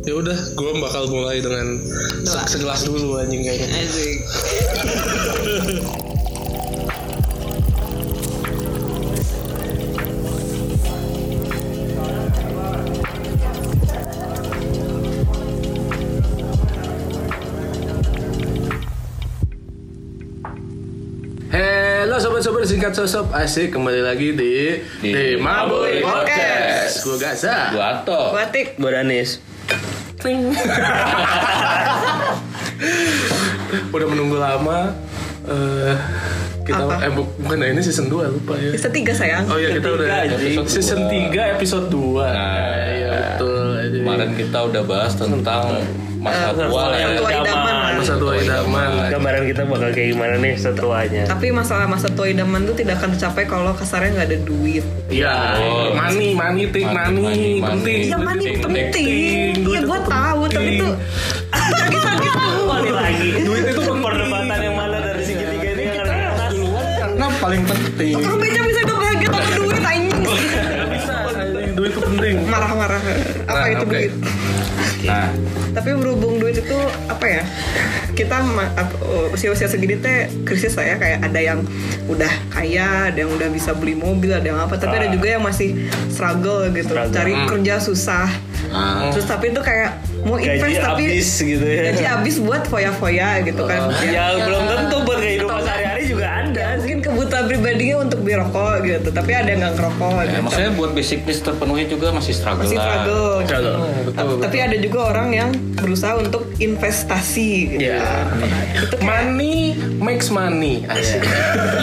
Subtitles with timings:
[0.00, 1.76] Ya udah, gue bakal mulai dengan
[2.24, 2.48] Doa.
[2.48, 3.68] se- segelas dulu anjing kayaknya.
[3.84, 4.16] Asik.
[21.50, 24.52] Halo sobat-sobat singkat sosok asik kembali lagi di
[25.02, 27.02] Di di Mabui Podcast.
[27.02, 27.74] Gue Gaza.
[27.74, 28.30] Gua Ato.
[28.30, 28.78] Batik.
[28.78, 28.90] Gue
[30.20, 30.52] Ting.
[33.90, 34.92] Udah menunggu lama.
[35.42, 35.96] Eh
[36.60, 37.02] kita Apa?
[37.02, 38.70] eh bu- bukan ini season 2 lupa ya.
[38.70, 39.44] Episode 3 sayang.
[39.48, 41.32] Oh iya kita udah Episode season dua.
[41.32, 42.20] 3 episode 2.
[42.20, 43.66] Nah, iya betul.
[43.90, 45.62] Kemarin kita udah bahas tentang
[46.20, 47.16] masa tua lah ya.
[47.16, 47.76] Tua idaman.
[48.00, 48.88] Masa tua idaman.
[49.08, 51.22] Gambaran kita bakal kayak gimana nih setuanya.
[51.24, 54.84] Tapi masalah masa tua idaman tuh tidak akan tercapai kalau kasarnya nggak ada duit.
[55.06, 55.92] Iya, Oh.
[55.92, 58.00] money, money, tik, Money, money, money, penting.
[58.02, 59.06] Iya money penting.
[59.60, 60.92] Iya gue tahu tapi tuh
[61.50, 62.62] sakit-sakit tuh.
[62.66, 63.28] Balik lagi.
[63.40, 66.52] Duit itu perdebatan yang mana dari segitiga ini atas.
[66.98, 68.14] Karena paling penting.
[68.16, 70.08] Tukang beca bisa hidup bahagia tanpa duit anjing.
[71.70, 72.34] Duit itu penting.
[72.46, 73.00] Marah-marah.
[73.42, 74.12] Apa Nah, itu duit?
[75.00, 75.26] Nah,
[75.70, 76.76] Tapi berhubung duit itu
[77.06, 77.42] apa ya?
[78.10, 78.42] Kita
[78.74, 78.98] ap-
[79.30, 81.58] usia-usia segini teh krisis lah ya kayak ada yang
[82.06, 84.74] udah kaya, ada yang udah bisa beli mobil, ada yang apa.
[84.74, 85.74] Tapi ada juga yang masih
[86.06, 87.12] struggle gitu, Struggle.
[87.12, 87.48] cari Hmm.
[87.48, 88.28] kerja susah.
[88.68, 89.90] ah, Terus tapi itu kayak
[90.20, 91.80] mau Gaji invest tapi habis gitu ya.
[91.88, 93.88] gaji habis buat foya-foya gitu kan.
[94.04, 95.49] Ya belum tentu buat kehidupan
[97.60, 100.40] pribadinya untuk beli rokok gitu, tapi ada yang nggak ngerokok ya, gitu.
[100.48, 102.88] maksudnya buat basic needs terpenuhi juga masih struggle masih lah.
[102.88, 103.32] struggle.
[103.44, 103.76] Struggle.
[104.08, 107.92] betul, Tapi ada juga orang yang berusaha untuk investasi gitu.
[107.92, 108.24] Ya.
[109.04, 110.84] Money makes money.
[110.92, 111.20] Asik.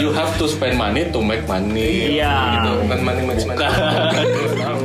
[0.02, 2.18] You have to spend money to make money.
[2.18, 2.58] Iya.
[2.58, 3.62] Gitu, bukan money makes money.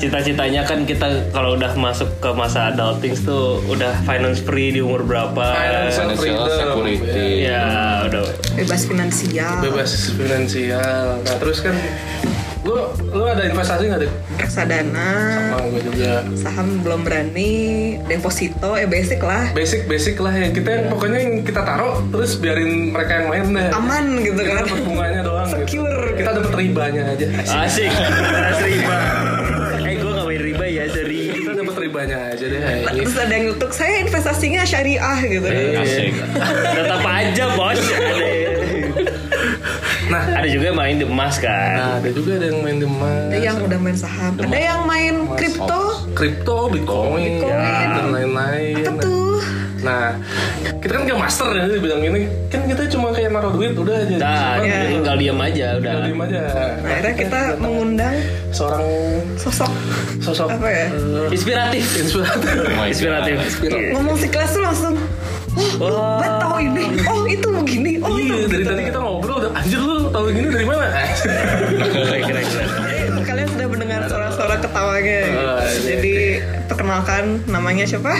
[0.00, 5.04] Cita-citanya kan kita kalau udah masuk ke masa adulting tuh udah finance free di umur
[5.04, 5.44] berapa?
[5.52, 6.48] Financial Financial freedom.
[6.48, 7.28] security.
[7.44, 7.64] Ya
[8.08, 8.24] udah.
[8.56, 9.60] Bebas finansial.
[9.60, 11.20] Bebas finansial.
[11.20, 11.76] Nah terus kan
[12.60, 12.76] lu
[13.10, 14.12] lu ada investasi nggak deh?
[14.36, 15.08] reksadana
[15.50, 16.12] Sama gue juga.
[16.34, 17.52] saham belum berani
[18.04, 22.36] deposito ya basic lah Basic basic lah yang kita yang pokoknya yang kita taruh terus
[22.36, 23.68] biarin mereka yang main deh.
[23.70, 25.44] aman gitu Kita kan dapat bunganya doang.
[25.46, 25.60] gitu.
[25.62, 26.04] Secure.
[26.14, 27.26] Kita dapat ribanya aja.
[27.58, 27.92] Asik.
[28.34, 28.98] Bahas riba.
[33.02, 35.46] Terus ada yang nyutuk saya investasinya syariah gitu
[35.76, 36.12] Asik.
[36.70, 37.80] Tetap aja bos.
[37.80, 38.28] Ada.
[40.10, 41.70] Nah, Ada juga yang main di emas kan.
[41.72, 43.30] nah ada juga ada yang main demas.
[43.30, 47.54] ada yang udah main saham ada yang main kripto kripto, bitcoin, Bitcoin.
[47.54, 48.74] ya, dan lain-lain.
[48.82, 49.29] apa tuh
[49.80, 50.12] Nah,
[50.76, 52.20] kita kan kayak master ya di bidang ini.
[52.46, 54.16] Kan kita cuma kayak naruh duit udah aja.
[54.16, 54.80] Nah, Cuman ya.
[54.86, 55.80] tinggal diam aja udah.
[55.80, 56.40] tinggal diem aja.
[56.76, 58.14] nah, akhirnya kita mengundang
[58.50, 58.84] seorang
[59.34, 59.70] sosok
[60.20, 61.84] sosok apa ya eh, Inspiratif.
[61.96, 62.52] inspiratif.
[62.60, 62.88] Oh God.
[62.88, 63.36] Inspiratif.
[63.92, 64.94] ngomong sekelas tuh langsung
[65.78, 69.36] oh buat tahu ini oh itu begini oh itu Iya, dari begitu." tadi kita ngobrol
[69.38, 70.86] udah anjir lu tahu gini dari mana?
[72.26, 72.66] Kira-kira.
[73.40, 75.96] Kalian sudah mendengar suara-suara ketawanya Oh, iya.
[75.96, 76.14] jadi
[76.68, 78.12] perkenalkan namanya siapa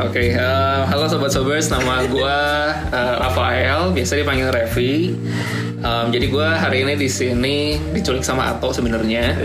[0.00, 2.38] Oke, eh, halo sobat sobers, nama gue
[3.20, 5.20] Rafael, biasa dipanggil Revi.
[5.78, 9.36] Em, jadi gue hari ini di sini diculik sama Ato sebenarnya.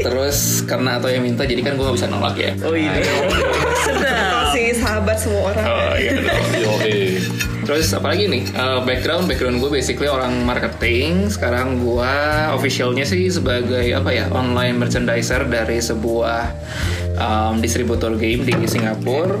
[0.00, 2.56] Terus karena Ato yang minta, jadi kan gue nggak bisa nolak ya.
[2.64, 3.04] Oh ini.
[3.84, 4.56] Sedap.
[4.56, 6.16] si sahabat semua orang Oh iya.
[6.16, 6.80] dong.
[7.64, 11.26] Terus apalagi nih Eh, background background gue basically orang marketing.
[11.26, 12.12] Sekarang gue
[12.54, 16.54] officialnya sih sebagai apa ya online merchandiser dari sebuah
[17.18, 19.36] em, distributor game di Singapura.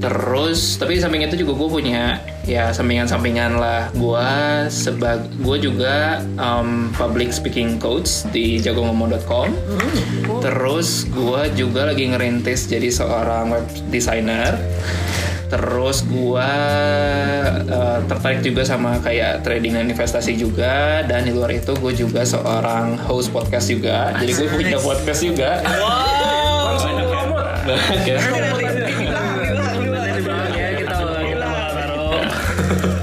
[0.00, 2.04] Terus tapi samping itu juga gue punya
[2.46, 3.92] ya sampingan-sampingan lah.
[3.92, 4.28] Gue
[4.72, 9.52] sebag gue juga em, public speaking coach di jagongomong.com.
[10.40, 14.56] Terus gue juga lagi ngerintis jadi seorang web designer.
[15.46, 16.50] Terus gua
[17.62, 21.06] eh, tertarik juga sama kayak trading dan investasi juga.
[21.06, 24.14] Dan di luar itu gue juga seorang host podcast juga.
[24.18, 25.62] Jadi gue punya podcast juga.
[25.62, 26.16] Taruh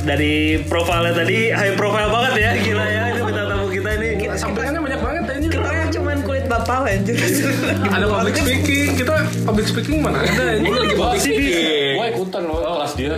[0.04, 2.52] dari profilnya tadi high profile banget ya.
[2.62, 2.93] Gila
[6.64, 7.16] bapak anjir
[7.92, 9.14] Ada public speaking, kita
[9.44, 10.64] public speaking mana ada.
[10.64, 11.48] Gue lagi bawa sih, Bi.
[12.00, 13.12] Gue ikutan loh kelas dia.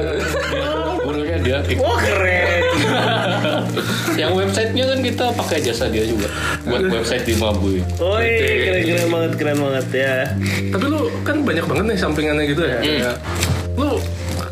[1.05, 1.57] Gurunya dia.
[1.61, 1.81] ikut.
[1.85, 2.61] wah keren
[4.21, 6.27] Yang websitenya kan kita pakai jasa dia juga.
[6.65, 7.85] Buat website di Mabui.
[8.01, 8.29] Woi
[8.65, 10.15] keren keren banget keren banget ya
[10.73, 12.79] Tapi lu kan banyak banget nih sampingannya gitu ya.
[12.81, 13.15] Kayak,
[13.77, 14.01] Lu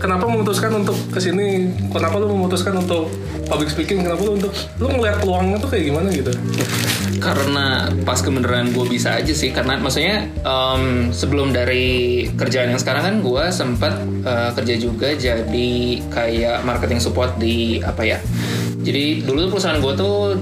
[0.03, 3.07] kenapa memutuskan untuk ke sini kenapa lu memutuskan untuk
[3.47, 6.31] public speaking kenapa lu untuk lu ngeliat peluangnya tuh kayak gimana gitu
[7.23, 13.03] karena pas kebenaran gue bisa aja sih karena maksudnya em, sebelum dari kerjaan yang sekarang
[13.07, 13.93] kan gue sempat
[14.27, 15.71] eh, kerja juga jadi
[16.11, 18.19] kayak marketing support di apa ya
[18.83, 20.35] jadi dulu perusahaan gue tuh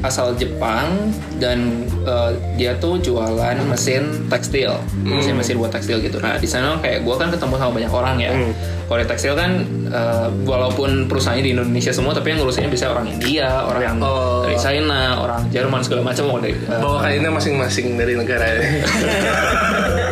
[0.00, 1.72] asal Jepang dan
[2.02, 6.18] eh, dia tuh jualan mesin tekstil mesin mesin buat tekstil gitu.
[6.18, 8.32] Nah di sana kayak gue kan ketemu sama banyak orang ya.
[8.86, 9.50] Kalau di tekstil kan
[9.86, 14.44] eh, walaupun perusahaannya di Indonesia semua tapi yang ngurusinnya bisa orang India orang Oh.
[14.44, 18.60] dari China orang Jerman segala macam mau dari eh, bawa kainnya masing-masing dari negara ya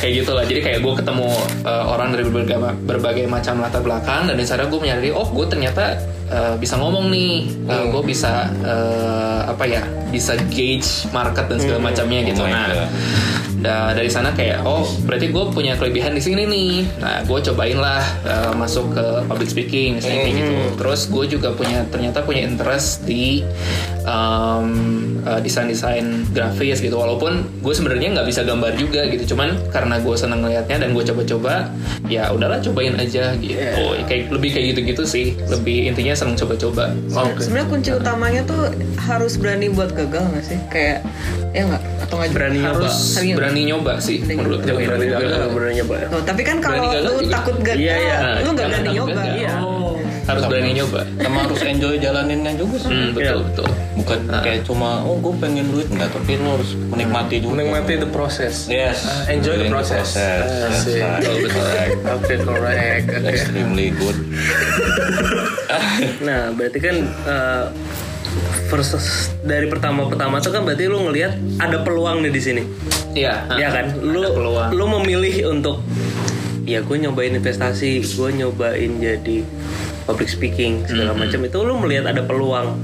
[0.00, 0.44] kayak gitu lah.
[0.48, 1.28] Jadi kayak gue ketemu
[1.66, 2.58] uh, orang dari berbagai,
[2.88, 6.00] berbagai macam latar belakang dan sana gue menyadari, oh gue ternyata
[6.32, 9.80] uh, bisa ngomong nih, Uh, gue bisa uh, apa ya,
[10.10, 12.42] bisa gauge market dan segala macamnya gitu.
[12.44, 12.68] Oh nah,
[13.62, 16.72] da- dari sana kayak, oh berarti gue punya kelebihan di sini nih.
[16.98, 20.54] Nah, gue cobain lah uh, masuk ke public speaking misalnya kayak gitu.
[20.74, 23.46] Terus gue juga punya ternyata punya interest di
[24.04, 24.66] um,
[25.22, 26.94] uh, desain-desain grafis gitu.
[26.94, 29.34] Walaupun gue sebenarnya nggak bisa gambar juga gitu.
[29.34, 31.70] Cuman karena gue seneng ngeliatnya dan gue coba-coba,
[32.06, 33.82] ya udahlah cobain aja gitu.
[34.06, 35.26] Kayak lebih kayak gitu-gitu sih.
[35.48, 36.92] Lebih intinya seneng coba-coba.
[37.38, 38.70] Sebenarnya kunci utamanya tuh
[39.02, 40.58] harus berani buat gagal nggak sih?
[40.70, 41.06] Kayak
[41.52, 42.72] ya nggak atau nggak Berani nyoba.
[42.80, 44.72] Harus Berani- berani nyoba sih Berani menurut gue.
[44.72, 45.48] Berani gagal.
[45.52, 45.94] Bener nyoba.
[46.12, 47.32] Oh, tapi kan kalau Berani lu juga.
[47.36, 48.16] takut gagal, Iya, iya.
[48.40, 49.22] lu nggak berani nyoba.
[50.22, 51.02] Harus berani nyoba.
[51.16, 53.34] sama harus enjoy jalaninnya juga sih Hmm, betul Iya.
[53.44, 53.68] betul.
[53.92, 58.08] bukan kayak cuma oh gue pengen duit enggak tapi lo harus menikmati juga menikmati the
[58.08, 60.14] process yes enjoy the Enjoying process.
[60.14, 60.98] That's Asik.
[60.98, 61.20] right.
[61.20, 61.66] Betul betul.
[62.08, 64.16] oke correct oke extremely good
[66.22, 67.64] Nah, berarti kan uh,
[68.68, 69.04] versus
[69.42, 72.62] dari pertama-pertama tuh kan berarti lu ngelihat ada peluang nih di sini.
[73.12, 73.44] Iya.
[73.50, 73.86] Iya kan?
[73.98, 74.68] Lu Ada peluang.
[74.72, 75.84] lu memilih untuk
[76.62, 79.44] ya gue nyobain investasi, gue nyobain jadi
[80.04, 82.80] public speaking segala macam itu lu melihat ada peluang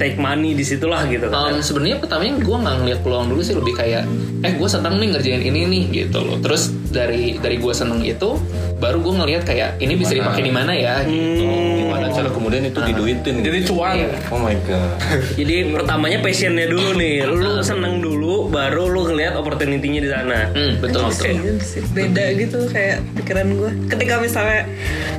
[0.00, 1.52] take money di situlah gitu kan.
[1.52, 4.08] Um, sebenarnya pertamanya gue nggak ngeliat peluang dulu sih lebih kayak
[4.40, 6.40] eh gue seneng nih ngerjain ini nih gitu loh.
[6.40, 8.40] Terus dari dari gue seneng itu
[8.80, 11.44] baru gue ngeliat kayak ini bisa dipakai di mana ya gitu.
[11.44, 11.79] Gimana
[12.20, 13.96] cara kemudian itu diduitin jadi cuan
[14.28, 14.90] oh my god
[15.40, 20.38] Jadi pertamanya passionnya dulu nih, lu seneng dulu, baru lu ngelihat opportunity-nya di sana.
[20.52, 21.82] hmm, betul betul gitu sih.
[21.96, 23.70] Beda gitu kayak pikiran gue.
[23.88, 24.68] Ketika misalnya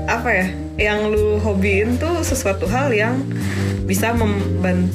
[0.05, 3.17] apa ya, yang lu hobiin tuh sesuatu hal yang
[3.89, 4.93] bisa membantu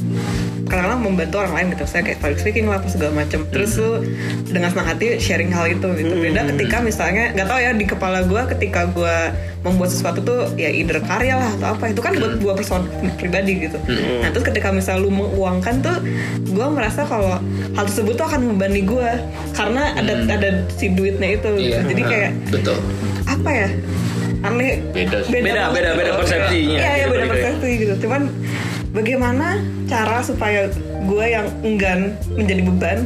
[0.66, 1.84] kadang-kadang membantu orang lain gitu.
[1.86, 4.02] Saya kayak public speaking lah apa segala macam terus lu
[4.50, 6.14] dengan senang hati sharing hal itu gitu.
[6.18, 9.16] Beda ketika misalnya nggak tahu ya di kepala gue ketika gue
[9.62, 11.84] membuat sesuatu tuh ya either karya lah atau apa.
[11.94, 12.82] Itu kan buat gue person
[13.16, 13.78] pribadi gitu.
[14.22, 15.96] Nah terus ketika misalnya lu menguangkan tuh
[16.42, 17.38] gue merasa kalau
[17.78, 19.10] hal tersebut tuh akan membebani gue
[19.54, 21.78] karena ada ada si duitnya itu gitu.
[21.78, 21.80] Iya.
[21.86, 22.78] jadi kayak betul.
[23.26, 23.68] apa ya?
[24.44, 24.78] Aneh.
[24.94, 25.18] Beda.
[25.26, 25.98] Beda, beda, gitu.
[25.98, 26.78] beda persepsinya.
[26.78, 27.94] iya iya Gitu, beda persepsi gitu.
[28.06, 28.22] Cuman
[28.96, 30.72] bagaimana cara supaya
[31.04, 32.00] gue yang enggan
[32.32, 32.98] menjadi beban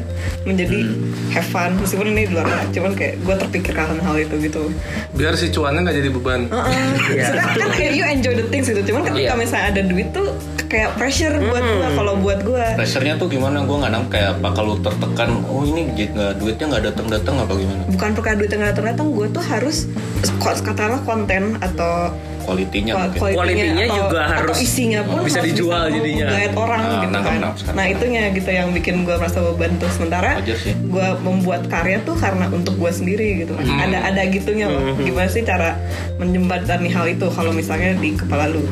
[0.43, 0.87] menjadi
[1.29, 1.75] have fun?
[1.77, 4.71] Meskipun ini di luar lah, cuman kayak gue terpikirkan hal itu gitu.
[5.13, 6.41] Biar si cuannya nggak jadi beban.
[6.47, 6.87] Heeh.
[7.11, 9.37] Maksudnya kan kayak you enjoy the things gitu cuman ketika Iya.
[9.37, 10.31] misalnya ada duit tuh
[10.71, 13.61] kayak pressure buat gue kalau buat gue pressure-nya tuh gimana?
[13.61, 14.49] Gue nggak nangkep kayak apa?
[14.55, 17.83] Kalau tertekan oh ini nggak duitnya nggak datang datang apa gimana?
[17.91, 19.91] Bukan perkara duit yang datang datang gue tuh harus
[20.39, 23.21] katakanlah konten atau kualitinya Kual- mungkin.
[23.37, 26.25] Kualitinya atau- juga atau harus isinya pun bisa harus dijual bisa jadinya.
[26.25, 27.39] menggait orang Ah, gitu kan.
[27.71, 29.91] nah itunya gitu yang bikin gue merasa beban tuh.
[29.91, 30.31] Sementara
[30.65, 33.53] gue membuat karya tuh karena untuk gue sendiri gitu.
[33.53, 33.83] Hmm.
[33.83, 34.95] ada ada gitunya loh.
[34.97, 35.77] Gimana sih cara
[36.17, 38.63] menjembatani hal itu kalau misalnya di kepala lu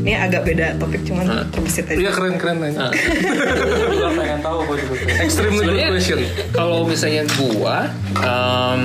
[0.00, 1.98] ini agak beda topik cuman terbesit aja.
[1.98, 2.88] Iya keren keren aja
[3.86, 6.18] juga pengen tahu gue juga extremely good question.
[6.50, 7.76] kalau misalnya gua
[8.16, 8.80] em,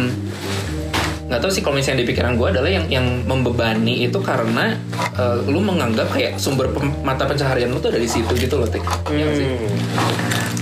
[1.26, 4.78] nggak tahu sih kalau misalnya di pikiran gua adalah yang yang membebani itu karena
[5.16, 8.68] eh, lu menganggap kayak sumber pem- mata pencaharian lu tuh ada di situ gitu loh
[8.68, 8.84] tik.
[9.08, 9.48] Iya sih?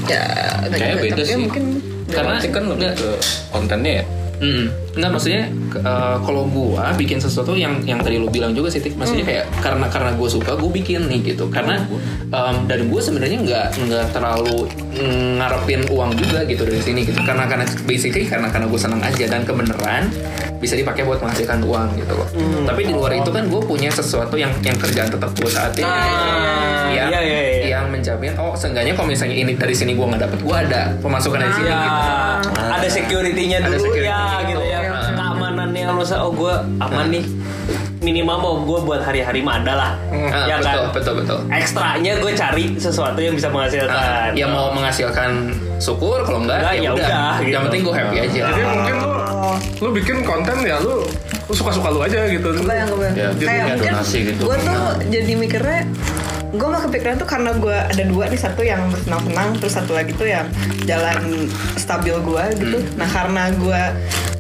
[0.06, 0.24] ya
[0.62, 1.38] ada Kayaknya juga, beda ya sih.
[1.40, 1.64] mungkin
[2.06, 3.10] Karena- kan lebih ke
[3.50, 4.06] kontennya ya?
[4.40, 4.66] Mm.
[4.94, 8.94] Nggak maksudnya eh, kalau gua bikin sesuatu yang yang tadi lu bilang juga sih, Tik.
[8.94, 11.50] maksudnya kayak karena karena gue suka gue bikin nih gitu.
[11.50, 11.82] Karena
[12.30, 14.70] em, dan gue sebenarnya nggak nggak terlalu
[15.38, 17.18] ngarepin uang juga gitu dari sini gitu.
[17.22, 20.14] Karena karena basically karena karena gue senang aja dan kebenaran
[20.58, 22.28] bisa dipakai buat menghasilkan uang gitu loh.
[22.64, 25.84] Tapi di luar itu kan gue punya sesuatu yang yang kerjaan tetap gue saat ini.
[26.94, 27.66] yang, iya, iya, iya.
[27.74, 31.42] yang menjamin oh seenggaknya kalau misalnya ini dari sini gue nggak dapet gue ada pemasukan
[31.42, 32.62] dari sini Ya, gitu.
[32.70, 34.06] ada security-nya Ada dulu security.
[34.06, 34.80] ya gitu ya.
[35.84, 37.24] Keamanannya lu oh gue aman nih.
[38.04, 39.92] Minimal mau gue buat hari-hari mah ada lah.
[40.12, 40.92] Ah, ya betul, kan?
[40.92, 43.96] betul betul Ekstranya gue cari sesuatu yang bisa menghasilkan.
[43.96, 47.52] Ah, ya mau menghasilkan syukur kalau enggak, Enggak, ya ya udah udah, gitu.
[47.52, 49.12] yang penting gue happy aja jadi mungkin lu
[49.80, 51.04] lu bikin konten ya lu
[51.44, 54.42] lu suka-suka lu aja gitu kebayang kebayang Ya, kayak mungkin donasi gitu.
[54.48, 54.80] gue tuh
[55.12, 55.82] jadi mikirnya
[56.54, 60.14] gue mah kepikiran tuh karena gue ada dua nih satu yang bersenang-senang terus satu lagi
[60.14, 60.46] tuh yang
[60.84, 62.94] jalan stabil gue gitu Hmm.
[62.96, 63.82] nah karena gue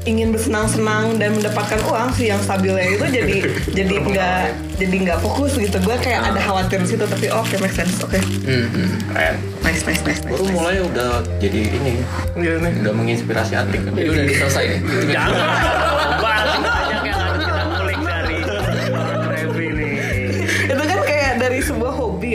[0.04, 3.38] ingin bersenang-senang dan mendapatkan uang sih yang stabilnya itu jadi
[3.78, 4.42] jadi nggak
[4.76, 7.98] jadi nggak fokus gitu gue kayak ada khawatir di situ tapi oh, oke make sense
[8.00, 9.36] oke Hmm, hmm, keren.
[9.64, 10.54] nice nice nice Baru nice.
[10.54, 11.94] mulai udah jadi ini,
[12.36, 13.82] Iya nih udah menginspirasi Atik.
[13.88, 14.80] Jadi udah selesai nih.
[15.16, 16.83] Jangan.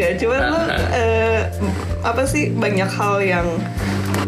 [0.01, 0.59] Ya cuman lu
[0.95, 1.51] eh,
[2.01, 3.47] apa sih banyak hal yang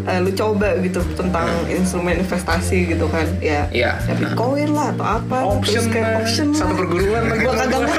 [0.03, 3.25] eh, lu coba gitu tentang instrumen investasi gitu kan?
[3.39, 3.91] Ya Iya.
[4.01, 6.19] ya bitcoin lah atau apa option terus kayak lah.
[6.21, 7.41] option satu perguruan lagi.
[7.41, 7.95] Gua kagak terus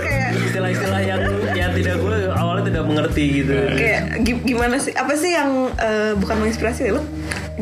[0.00, 1.20] kayak Istilah-istilah yang
[1.52, 3.52] yang tidak gue awalnya tidak mengerti gitu.
[3.72, 6.90] kayak gi- gimana sih apa sih yang eh, bukan menginspirasi ya?
[6.92, 7.02] Lu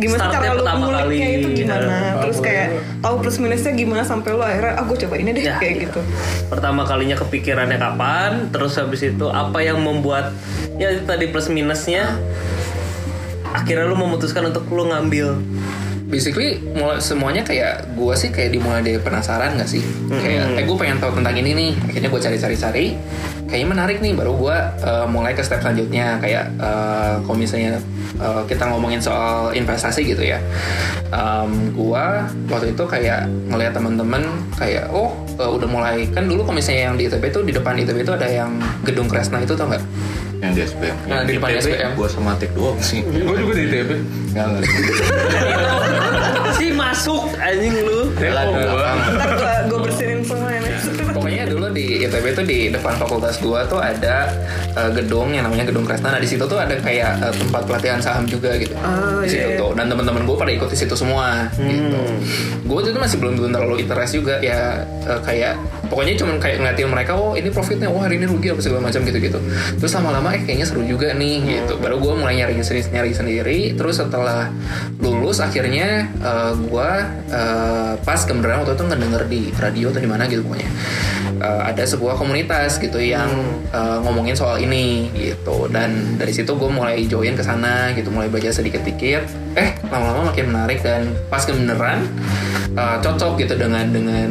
[0.00, 1.84] gimana sih cara lu nguliknya itu gimana?
[1.84, 2.66] Nah, terus kayak
[2.98, 6.00] tahu plus minusnya gimana sampai lu akhirnya ah gue coba ini deh Ya, kayak gitu.
[6.00, 6.48] gitu.
[6.48, 10.32] Pertama kalinya kepikirannya kapan, terus habis itu apa yang membuat
[10.74, 12.16] ya itu tadi plus minusnya
[13.50, 15.36] akhirnya lu memutuskan untuk lu ngambil
[16.10, 19.80] basically mulai semuanya kayak gue sih kayak dimulai dari penasaran gak sih?
[20.10, 21.70] Kayak eh gue pengen tahu tentang ini nih.
[21.86, 22.86] Akhirnya gue cari-cari-cari.
[23.46, 26.18] Kayaknya menarik nih baru gue uh, mulai ke step selanjutnya.
[26.18, 27.78] Kayak uh, kalau misalnya
[28.18, 30.42] uh, kita ngomongin soal investasi gitu ya.
[31.14, 32.04] Um, gue
[32.50, 34.26] waktu itu kayak ngelihat teman-teman
[34.58, 36.10] kayak oh uh, udah mulai.
[36.10, 39.06] Kan dulu kalau misalnya yang di ITB itu di depan ITB itu ada yang gedung
[39.06, 39.82] Kresna itu tau nggak
[40.40, 40.96] Yang di SPM.
[41.04, 41.90] Nah, di depan SPM.
[41.96, 43.04] Gue sama Atik doang sih.
[43.04, 43.90] gue juga di ITB
[44.32, 44.62] Enggak, enggak.
[46.90, 48.98] masuk anjing lu Lah, di belakang.
[49.14, 50.70] ntar gue gue bersihin semua ini
[51.16, 54.30] Pokoknya dulu di ITB itu di depan fakultas gua tuh ada
[54.74, 56.14] uh, gedung yang namanya gedung Kresna.
[56.14, 58.72] Nah di situ tuh ada kayak uh, tempat pelatihan saham juga gitu.
[58.78, 59.60] Oh, di situ iya, iya.
[59.60, 59.70] tuh.
[59.74, 62.00] Dan teman-teman gue pada ikut di situ semua gitu.
[62.64, 65.58] Gue waktu itu masih belum belum terlalu interest juga ya uh, kayak
[65.90, 69.00] pokoknya cuman kayak ngeliatin mereka oh ini profitnya oh hari ini rugi apa segala macam
[69.02, 69.38] gitu gitu.
[69.82, 71.74] Terus lama-lama eh kayaknya seru juga nih gitu.
[71.82, 73.58] Baru gue mulai nyari sendiri nyari sendiri.
[73.74, 74.48] Terus setelah
[75.02, 76.92] lulus akhirnya uh, gue
[77.36, 80.70] uh, pas kebenaran waktu itu ngedenger di radio atau di mana gitu pokoknya
[81.44, 83.28] uh, ada sebuah komunitas gitu yang
[83.76, 85.68] uh, ngomongin soal ini gitu.
[85.68, 90.32] Dan dari situ gue mulai join ke sana gitu mulai baca sedikit dikit eh lama-lama
[90.32, 92.08] makin menarik dan pas kebenaran
[92.74, 94.30] uh, cocok gitu dengan dengan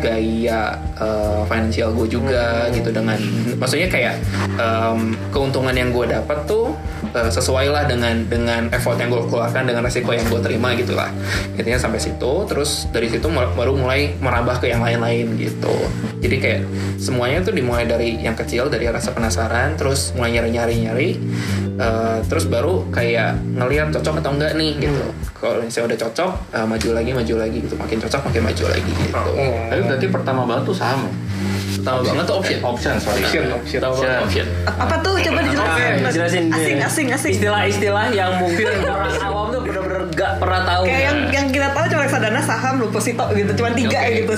[0.00, 3.20] gaya uh, finansial gue juga gitu dengan
[3.60, 4.16] maksudnya kayak
[4.56, 6.72] um, keuntungan yang gue dapat tuh
[7.12, 10.96] uh, sesuai lah dengan dengan effort yang gue keluarkan dengan resiko yang gue terima gitu
[10.96, 11.12] lah.
[11.54, 15.76] Intinya sampai situ terus dari situ baru mulai merambah ke yang lain-lain gitu.
[16.20, 16.62] Jadi kayak
[17.00, 21.10] semuanya tuh dimulai dari yang kecil dari rasa penasaran terus mulai nyari-nyari nyari
[21.80, 25.02] uh, terus baru kayak ngelihat cocok atau enggak nih gitu.
[25.40, 27.74] Kalau misalnya udah cocok uh, maju lagi maju lagi gitu.
[27.80, 29.32] Makin cocok makin maju lagi gitu.
[29.72, 31.12] Tapi berarti pertama banget tuh saham ya?
[31.80, 32.58] pertama banget tuh option.
[32.60, 33.22] Eh, option, sorry.
[33.24, 33.44] option.
[33.56, 33.80] Option.
[33.80, 34.46] Pertama banget option.
[34.68, 35.14] apa tuh?
[35.20, 35.90] Coba dijelasin.
[35.90, 37.32] Oke, jelasin asing asing asing.
[37.40, 40.82] Istilah-istilah yang mungkin orang awam tuh bener-bener gak pernah tahu.
[40.84, 43.50] Kayak yang yang kita tahu cuma reksadana saham deposito gitu.
[43.56, 44.16] Cuma tiga Oke.
[44.20, 44.32] gitu.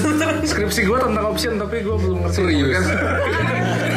[0.46, 2.38] Skripsi gue tentang option tapi gue belum ngerti.
[2.38, 2.86] Serius?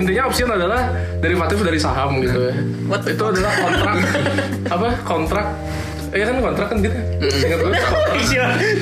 [0.00, 0.80] intinya option adalah
[1.20, 2.54] derivatif dari saham gitu ya.
[2.88, 3.04] What?
[3.04, 3.96] itu adalah kontrak.
[4.66, 4.88] Apa?
[5.04, 5.46] Kontrak.
[6.10, 6.96] Iya kan kontrak kan gitu.
[7.22, 8.18] Ingat gue kontrak.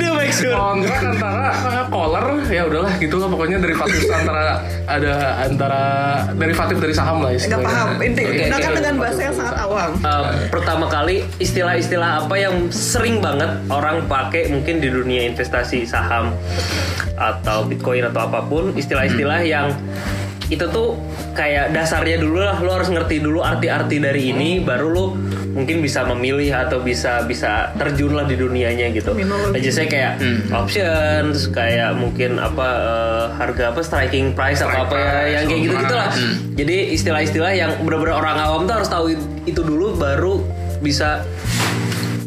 [0.00, 1.52] dia make sure kontrak antara
[1.92, 5.12] caller ya udahlah gitulah pokoknya derivatif antara ada
[5.44, 5.82] antara
[6.32, 7.68] derivatif dari saham lah istilahnya.
[7.68, 7.88] paham.
[8.00, 8.76] Inti Oke, gunakan oke.
[8.80, 9.90] dengan bahasa yang sangat awam.
[10.00, 16.32] Um, pertama kali istilah-istilah apa yang sering banget orang pakai mungkin di dunia investasi saham
[17.20, 19.68] atau bitcoin atau apa pun istilah-istilah yang
[20.48, 20.96] itu tuh
[21.36, 25.06] kayak dasarnya dulu lah lo harus ngerti dulu arti-arti dari ini baru lo
[25.52, 29.12] mungkin bisa memilih atau bisa bisa terjun lah di dunianya gitu.
[29.52, 30.12] Aja saya kayak
[30.54, 35.32] option terus kayak mungkin apa eh, harga apa striking price atau Strike apa ya price,
[35.34, 36.08] yang kayak gitu gitulah.
[36.08, 36.24] price.
[36.56, 39.04] Jadi istilah-istilah yang benar-benar orang awam tuh harus tahu
[39.44, 40.40] itu dulu baru
[40.80, 41.26] bisa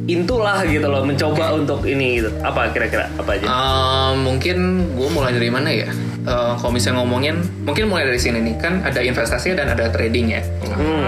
[0.06, 2.30] intulah gitu loh mencoba untuk ini gitu.
[2.46, 3.48] Apa kira-kira apa aja?
[3.48, 4.58] Um, mungkin
[4.94, 5.90] gue mulai dari mana ya?
[6.22, 8.56] Uh, kalau misalnya ngomongin, mungkin mulai dari sini nih.
[8.62, 10.42] Kan ada investasi dan ada trading ya,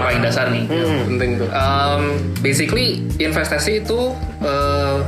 [0.02, 0.66] paling dasar nih.
[1.06, 1.48] penting tuh.
[1.54, 2.02] Um,
[2.42, 4.98] basically investasi itu uh,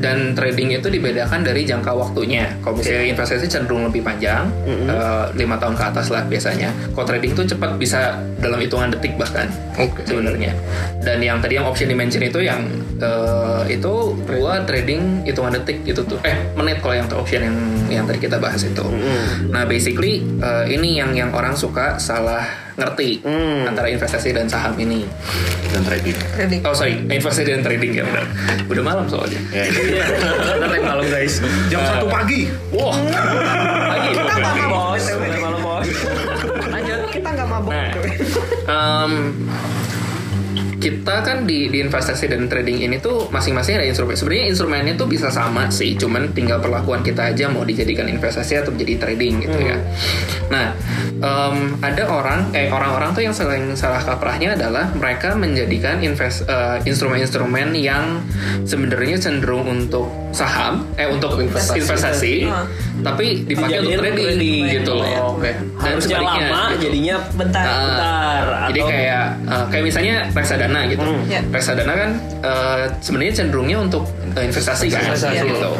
[0.00, 2.48] dan trading itu dibedakan dari jangka waktunya.
[2.64, 6.72] Kalau misalnya investasi cenderung lebih panjang, eh, lima tahun ke atas lah biasanya.
[6.96, 10.02] Kalau trading itu cepat bisa dalam hitungan detik bahkan Oke.
[10.08, 10.56] sebenarnya.
[11.04, 12.64] Dan yang tadi yang option dimension itu yang
[12.96, 17.56] eh, itu gua trading hitungan detik itu tuh eh menit kalau yang option yang
[17.92, 18.84] yang tadi kita bahas itu.
[19.52, 23.20] Nah basically eh, ini yang yang orang suka salah ngerti
[23.62, 25.04] antara investasi dan saham ini.
[25.70, 26.18] dan trading.
[26.34, 26.60] Trading.
[26.66, 28.26] Oh sorry, investasi dan trading ya benar.
[28.66, 29.38] Udah malam soalnya.
[29.54, 30.02] Ya, Iya.
[30.58, 31.38] Nanti malam guys.
[31.70, 32.50] Jam satu pagi.
[32.74, 32.90] Wah,
[33.86, 34.10] lagi.
[34.10, 34.98] Kita nggak mabok.
[34.98, 35.04] Bos,
[35.38, 35.86] malam bos.
[36.66, 36.98] Lanjut.
[37.14, 37.70] Kita nggak mabok.
[37.70, 37.90] Nah.
[37.94, 38.06] BTW.
[40.80, 44.16] Kita kan di, di investasi dan trading ini tuh masing-masing ada instrumen.
[44.16, 48.72] Sebenarnya instrumennya tuh bisa sama sih, cuman tinggal perlakuan kita aja mau dijadikan investasi atau
[48.72, 49.76] jadi trading gitu ya.
[50.48, 50.72] Nah,
[51.20, 56.80] em, ada orang, eh orang-orang tuh yang sering salah kaprahnya adalah mereka menjadikan invest eh,
[56.88, 58.24] instrumen-instrumen yang
[58.64, 62.34] sebenarnya cenderung untuk saham, eh untuk investasi, Investasi.
[62.48, 62.64] Ah.
[63.00, 64.62] Tapi dipakai untuk trading, trading.
[64.76, 65.06] gitu loh.
[65.16, 65.50] Oh, Oke.
[65.52, 66.82] Dan Harusnya sebaliknya, lama, gitu.
[66.84, 68.42] jadinya bentar, Nah, bentar.
[68.70, 71.02] Jadi Atau- kayak eh, kayak misalnya reksadana gitu.
[71.02, 71.22] Hmm.
[71.26, 71.40] Ya.
[71.46, 75.46] Reksadana kan eh, sebenarnya cenderungnya untuk eh, investasi kan, Investasi.
[75.46, 75.72] gitu.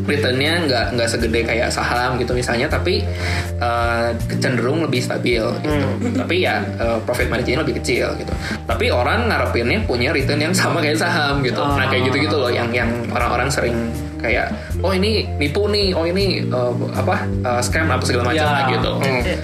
[0.00, 3.04] Returnnya nggak nggak segede kayak saham gitu misalnya, tapi
[3.60, 5.44] eh, cenderung lebih stabil.
[5.62, 5.86] Gitu.
[5.86, 6.16] Hmm.
[6.16, 8.32] Tapi ya eh, profit marginnya lebih kecil gitu.
[8.64, 11.60] Tapi orang ngarepinnya punya return yang sama kayak saham gitu.
[11.60, 12.06] Nah kayak Ah.
[12.08, 13.76] gitu-gitu loh yang yang orang-orang sering
[14.20, 14.46] kayak
[14.78, 18.46] oh ini nipu nih, oh ini eh, apa eh, scam apa segala macam Ya.
[18.46, 18.90] lah gitu.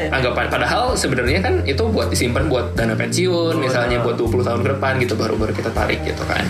[0.09, 4.69] Anggapan padahal sebenarnya kan itu buat disimpan buat dana pensiun misalnya buat 20 tahun ke
[4.77, 6.45] depan gitu baru-baru kita tarik gitu kan.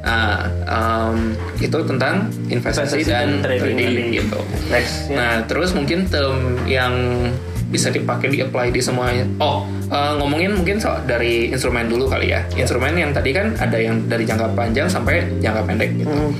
[0.00, 4.38] Nah, em, itu tentang investasi, Investasi dan, dan trading trading, gitu.
[4.70, 5.10] Next.
[5.10, 5.16] ya.
[5.18, 6.94] Nah, terus mungkin term yang
[7.66, 9.26] bisa dipakai di apply di semuanya.
[9.42, 12.46] Oh, eh, ngomongin mungkin soal dari instrumen dulu kali ya.
[12.54, 16.06] Instrumen yang tadi kan ada yang dari jangka panjang sampai jangka pendek gitu.
[16.06, 16.30] Hmm.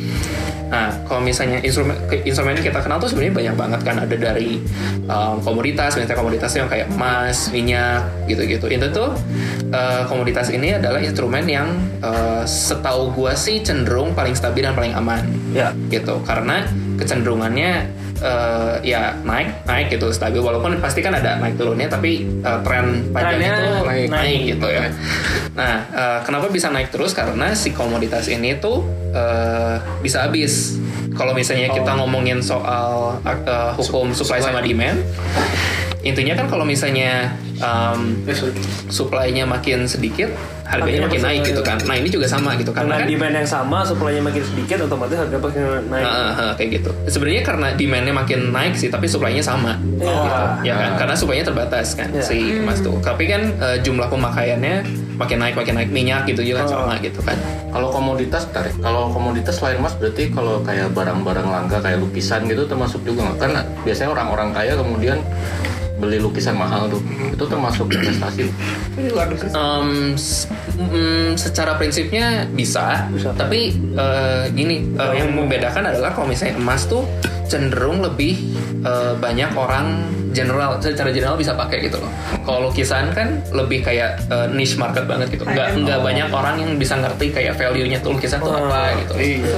[0.66, 1.94] Nah, kalau misalnya instrumen
[2.26, 4.58] instrumen yang kita kenal tuh sebenarnya banyak banget kan ada dari
[5.06, 8.66] um, komoditas, misalnya komoditas yang kayak emas, minyak, gitu-gitu.
[8.66, 9.14] Itu tuh
[9.70, 11.70] uh, komoditas ini adalah instrumen yang
[12.02, 15.22] uh, setahu gua sih cenderung paling stabil dan paling aman,
[15.54, 15.70] Ya.
[15.86, 16.18] gitu.
[16.26, 16.66] Karena
[16.96, 17.86] kecenderungannya
[18.20, 20.40] uh, ya naik, naik gitu stabil.
[20.40, 24.08] Walaupun pasti kan ada naik turunnya, tapi uh, tren panjang Trennya itu naik, naik.
[24.10, 24.84] naik gitu ya.
[25.56, 27.12] Nah, uh, kenapa bisa naik terus?
[27.12, 30.76] Karena si komoditas ini tuh uh, bisa habis.
[31.16, 35.00] Kalau misalnya kita ngomongin soal uh, hukum supply sama demand,
[36.06, 38.22] intinya kan kalau misalnya um,
[38.90, 40.30] supply-nya makin sedikit,
[40.66, 41.78] harganya makin naik gitu kan.
[41.86, 45.36] Nah ini juga sama gitu karena kan demand yang sama, supply-nya makin sedikit, otomatis harga
[45.38, 46.04] makin naik.
[46.04, 46.90] Nah, ah, ah, kayak gitu.
[47.06, 49.78] Sebenarnya karena demand-nya makin naik sih, tapi supply-nya sama.
[49.98, 50.10] Iya.
[50.10, 50.42] Gitu.
[50.66, 50.90] Ya kan?
[50.98, 52.22] Karena supply-nya terbatas kan Iya.
[52.24, 52.96] si emas tuh.
[53.00, 56.72] Tapi kan eh, jumlah pemakaiannya makin naik makin naik minyak gitu juga kan Oh.
[56.84, 57.36] sama gitu kan.
[57.72, 58.68] Kalau komoditas, ya.
[58.80, 63.36] kalau komoditas selain emas berarti kalau kayak barang-barang langka kayak lukisan gitu termasuk juga nggak?
[63.40, 63.50] Kan
[63.84, 65.20] biasanya orang-orang kaya kemudian
[65.96, 67.00] beli lukisan mahal tuh,
[67.32, 68.52] itu termasuk investasi.
[70.76, 73.32] Mm, secara prinsipnya bisa, Bisa.
[73.32, 77.08] tapi eh, gini eh, yang membedakan adalah kalau misalnya emas tuh
[77.48, 78.36] cenderung lebih
[78.84, 80.04] eh, banyak orang
[80.36, 82.12] general secara general bisa pakai gitu loh.
[82.46, 85.42] Kalau lukisan kan lebih kayak eh, niche market banget gitu.
[85.42, 85.82] Nggak High-end.
[85.82, 89.14] nggak banyak orang yang bisa ngerti kayak value-nya tuh lukisan tuh apa gitu.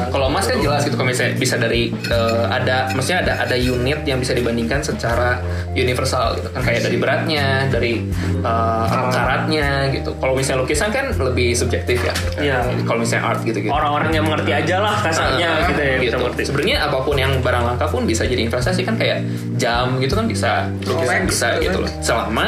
[0.09, 4.01] Kalau emas kan jelas gitu kalau misalnya bisa dari eh, ada maksudnya ada ada unit
[4.03, 5.39] yang bisa dibandingkan secara
[5.73, 7.93] universal gitu kan kayak dari beratnya, dari
[8.41, 10.17] eh, karatnya gitu.
[10.17, 12.15] Kalau misalnya lukisan kan lebih subjektif ya.
[12.39, 12.59] Iya.
[12.83, 13.71] Kalau misalnya art gitu gitu.
[13.71, 15.97] Orang-orang yang mengerti aja lah kasarnya Ah, gitu ya.
[16.01, 16.45] bisa gitu.
[16.49, 19.21] Sebenarnya apa pun yang barang langka pun bisa jadi investasi kan kayak
[19.59, 21.85] jam gitu kan bisa, lukisan bisa gitu gitu kan.
[21.85, 21.93] loh.
[22.01, 22.45] Selama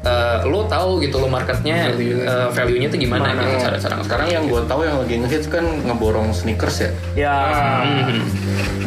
[0.00, 3.42] eh, lo tahu gitu lo marketnya eh, value-nya tuh gimana Mana?
[3.44, 6.90] gitu cara-cara Sekarang yang gue tahu yang lagi ngehits kan ngeborong sneakers ya.
[7.14, 7.36] Ya,
[7.84, 8.20] Mhm.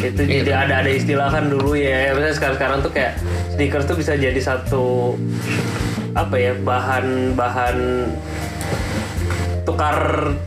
[0.03, 2.11] itu jadi ada ada istilah kan dulu ya.
[2.11, 3.13] Misalnya sekarang sekarang tuh kayak
[3.55, 5.15] sneakers tuh bisa jadi satu
[6.13, 7.77] apa ya bahan bahan
[9.63, 9.97] tukar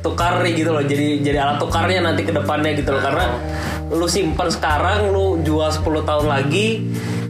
[0.04, 0.84] tukar gitu loh.
[0.84, 3.00] Jadi jadi alat tukarnya nanti ke depannya gitu loh.
[3.00, 3.26] Karena
[3.88, 6.84] lu simpan sekarang, lu jual 10 tahun lagi.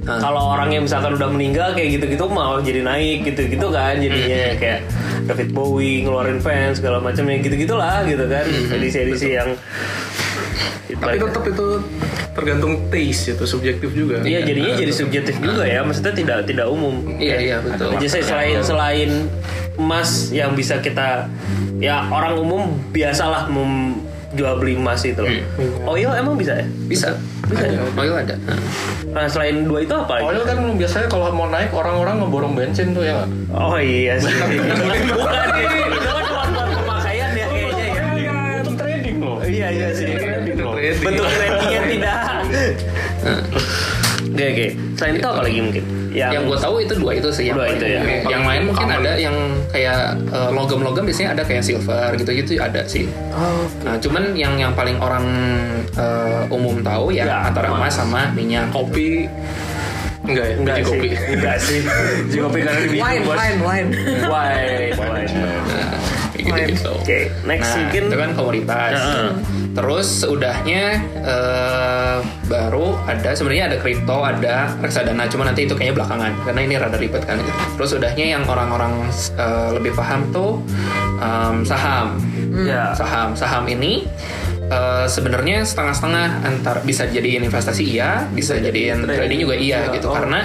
[0.07, 3.99] Kalau orang yang misalkan udah meninggal kayak gitu-gitu mau jadi naik gitu-gitu kan.
[3.99, 4.87] Jadinya kayak
[5.27, 8.47] David Bowie ngeluarin fans segala macam ya gitu-gitulah gitu kan.
[8.47, 9.59] Edisi-edisi yang
[10.87, 11.67] Tapi tetap itu
[12.33, 14.23] tergantung taste itu subjektif juga.
[14.23, 17.03] Iya jadinya jadi subjektif juga ya, maksudnya tidak tidak umum.
[17.19, 17.99] Iya iya betul.
[17.99, 19.11] Jadi saya selain selain
[19.77, 21.29] emas yang bisa kita
[21.83, 23.51] ya orang umum biasalah
[24.37, 25.33] jual beli emas itu loh.
[25.33, 25.91] Hmm.
[25.91, 26.67] Oil emang bisa ya?
[26.87, 27.09] Bisa.
[27.49, 27.65] Bisa.
[27.65, 27.75] Ada.
[27.75, 27.81] Ya?
[27.97, 28.35] Oil ada.
[28.37, 28.61] Hmm.
[29.17, 30.21] Nah, selain dua itu apa?
[30.21, 33.25] Oil kan biasanya kalau mau naik orang-orang ngeborong bensin tuh ya.
[33.51, 34.29] Oh iya sih.
[35.17, 35.81] Bukan ini.
[35.97, 38.03] bukan buat pemakaian ya kayaknya ya.
[38.61, 38.79] Untuk ya.
[38.79, 39.39] trading loh.
[39.41, 40.07] Iya iya sih.
[41.01, 42.21] Bentuk tradingnya tidak.
[43.27, 43.43] Hmm.
[44.29, 44.67] Oke oke.
[44.95, 45.85] Selain itu apa lagi mungkin?
[46.11, 48.01] Yang, yang gue tahu itu dua itu sih yang Dua itu ya.
[48.01, 48.25] umum.
[48.27, 49.37] yang lain mungkin ada yang
[49.69, 54.73] kayak eh, logam-logam biasanya ada kayak silver gitu-gitu ada sih Oh, nah cuman yang yang
[54.73, 55.29] paling orang
[55.93, 57.93] eh, umum tahu ya, Ya, antara emas.
[57.93, 59.29] sama minyak Kopi
[60.25, 60.55] enggak ya?
[60.57, 61.09] enggak biji kopi.
[61.37, 61.79] Enggak sih.
[62.25, 63.89] Biji kopi karena di Wine, wine, wine.
[64.25, 65.29] Wine, wine.
[65.69, 65.93] nah,
[66.33, 68.97] kayak gitu-gitu Oke, next nah, mungkin itu kan komoditas.
[68.97, 69.31] Heeh.
[69.77, 76.33] Terus udahnya eh, baru ada sebenarnya ada kripto, ada reksadana, cuma nanti itu kayaknya belakangan
[76.49, 77.37] karena ini rada ribet kan.
[77.37, 77.61] gitu.
[77.77, 79.05] Terus udahnya yang orang-orang
[79.37, 80.65] eh, lebih paham tuh
[81.21, 82.17] em, saham.
[82.57, 82.97] Ya.
[82.97, 84.09] Saham, saham ini
[84.67, 90.09] eh, sebenarnya setengah-setengah antar bisa jadiin investasi iya, bisa jadiin trading juga iya Ya, gitu
[90.09, 90.17] oke.
[90.17, 90.41] karena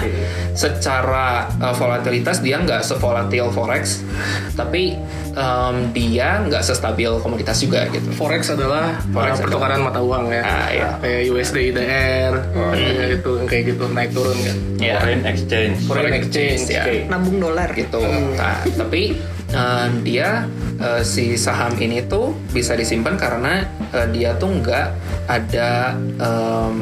[0.52, 4.04] secara uh, volatilitas dia nggak sevolatil forex,
[4.52, 4.92] tapi
[5.32, 8.12] em, dia nggak sestabil komoditas juga gitu.
[8.12, 10.42] Forex adalah Forex uh, pertukaran mata uang ya.
[10.44, 10.88] Ah, iya.
[11.00, 14.56] Kayak USD IDR, kayak itu kayak gitu naik turun kan.
[14.76, 15.76] Ya, Foreign exchange.
[15.88, 16.84] Foreign exchange ya.
[17.08, 17.72] Nabung dolar.
[17.72, 18.00] gitu.
[18.36, 19.16] Nah, tapi
[19.52, 20.48] eh, dia
[20.80, 23.62] eh, si saham ini tuh bisa disimpan karena
[23.92, 24.86] eh, dia tuh nggak
[25.28, 26.76] ada em,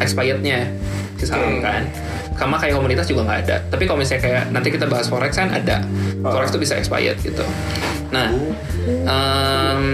[0.00, 0.70] expirednya
[1.18, 1.84] si saham kan.
[2.32, 3.56] Sama kayak komunitas juga nggak ada.
[3.70, 5.84] Tapi kalau misalnya kayak nanti kita bahas forex kan ada.
[6.22, 7.44] Forex tuh bisa expired gitu.
[8.10, 8.28] Nah,
[8.86, 9.84] em,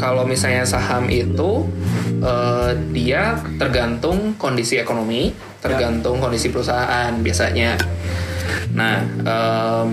[0.00, 1.68] kalau misalnya saham itu
[2.24, 7.76] eh, dia tergantung kondisi ekonomi, tergantung kondisi perusahaan biasanya.
[8.74, 9.90] Nah, em,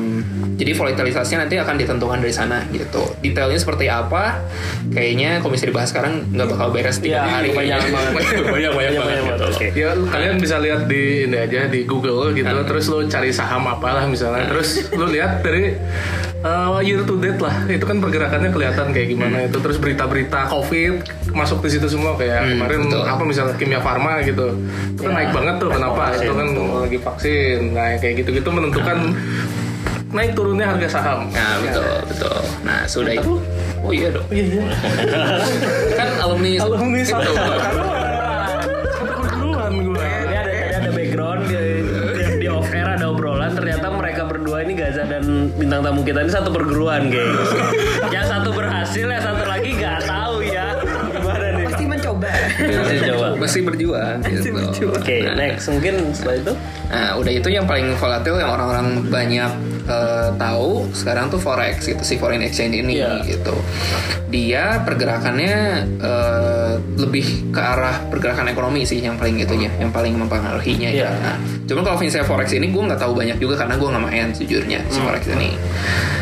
[0.58, 3.14] jadi volatilitasnya nanti akan ditentukan dari sana gitu.
[3.22, 4.42] Detailnya seperti apa?
[4.90, 7.48] Kayaknya kalau misalnya dibahas sekarang nggak bakal beres tiga Iya, hari.
[7.52, 8.12] kebanyakan banget.
[8.42, 9.22] banyak banyak banget.
[9.22, 9.46] gitu.
[9.48, 9.68] Oke.
[9.72, 14.06] Ya kalian bisa lihat di ini aja di Google gitu, terus lu cari saham apalah
[14.06, 15.78] misalnya, terus lu lihat dari
[16.42, 20.94] uh, year to date lah, itu kan pergerakannya kelihatan kayak gimana itu, terus berita-berita COVID
[21.32, 23.04] masuk di situ semua kayak kemarin betul.
[23.08, 24.56] apa misalnya kimia farma gitu,
[24.96, 26.04] itu kan naik banget tuh, kenapa?
[26.20, 28.98] Itu kan lagi vaksin, nah kayak gitu-gitu menentukan
[30.16, 31.32] naik turunnya harga saham.
[31.32, 32.38] Nah, betul, betul.
[32.68, 33.40] Nah, sudah itu.
[33.82, 34.28] Oh iya dong.
[36.00, 37.32] kan alumni Alumni satu.
[39.02, 40.06] Perguruan gue.
[40.06, 41.82] Ini ada ada background di,
[42.44, 46.32] di, off air ada obrolan ternyata mereka berdua ini Gaza dan bintang tamu kita ini
[46.32, 47.50] satu perguruan guys.
[48.14, 50.01] yang satu berhasil, yang satu lagi nggak
[52.62, 53.28] Masih coba.
[53.36, 54.50] Masih berjuang gitu.
[54.92, 56.54] Oke, next mungkin setelah itu
[56.92, 59.48] Nah, udah itu yang paling volatil yang orang-orang banyak
[59.82, 63.24] eh, tahu sekarang tuh forex gitu si foreign exchange ini Iya.
[63.24, 63.56] gitu.
[64.28, 65.56] Dia pergerakannya
[65.98, 71.08] eh, lebih ke arah pergerakan ekonomi sih yang paling itunya, yang paling mempengaruhinya ya.
[71.08, 71.12] Iya.
[71.16, 74.28] Nah, cuman kalau misalnya forex ini gue nggak tahu banyak juga karena gue nggak main
[74.36, 75.50] sejujurnya si forex ini.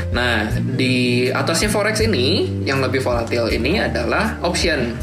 [0.09, 0.95] Nah, di
[1.29, 4.93] atasnya forex ini yang lebih volatil ini adalah option.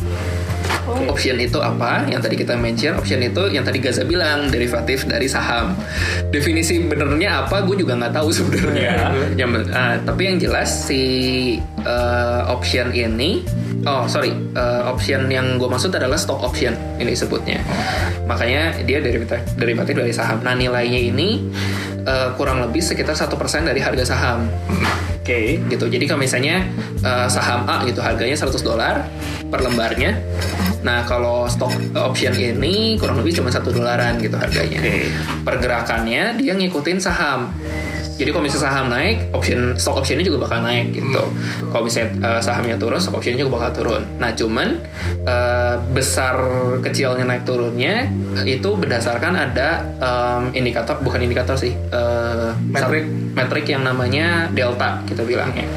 [0.86, 2.06] Option itu apa?
[2.06, 5.74] Yang tadi kita mention, option itu yang tadi Gaza bilang derivatif dari saham.
[6.30, 7.64] Definisi benernya apa?
[7.66, 9.12] Gue juga nggak tahu sebenarnya.
[9.34, 11.02] Yang ben- ah, tapi yang jelas si
[11.82, 13.42] eh, option ini,
[13.86, 17.62] oh sorry, eh, option yang gue maksud adalah stock option ini sebutnya.
[18.26, 20.42] Makanya dia derivatif derivatif dari saham.
[20.42, 21.46] Nah nilainya ini
[22.06, 24.46] eh, kurang lebih sekitar satu persen dari harga saham
[25.26, 25.58] Oke.
[25.66, 25.90] gitu.
[25.90, 26.62] Jadi kalau misalnya
[27.02, 29.10] uh, saham A gitu harganya 100 dolar
[29.50, 30.22] per lembarnya.
[30.86, 34.78] Nah, kalau stock option ini kurang lebih cuma satu dolaran gitu harganya.
[34.78, 35.10] Oke.
[35.42, 37.50] Pergerakannya dia ngikutin saham.
[38.16, 41.22] Jadi kalau misalnya saham naik, option stock optionnya juga bakal naik gitu.
[41.68, 44.02] Kalau misalnya uh, sahamnya turun, stock optionnya juga bakal turun.
[44.16, 44.68] Nah, cuman
[45.28, 46.36] uh, besar
[46.80, 48.08] kecilnya naik turunnya
[48.40, 53.04] uh, itu berdasarkan ada um, indikator, bukan indikator sih, uh, Metrik.
[53.36, 55.68] metrik yang namanya delta kita bilangnya.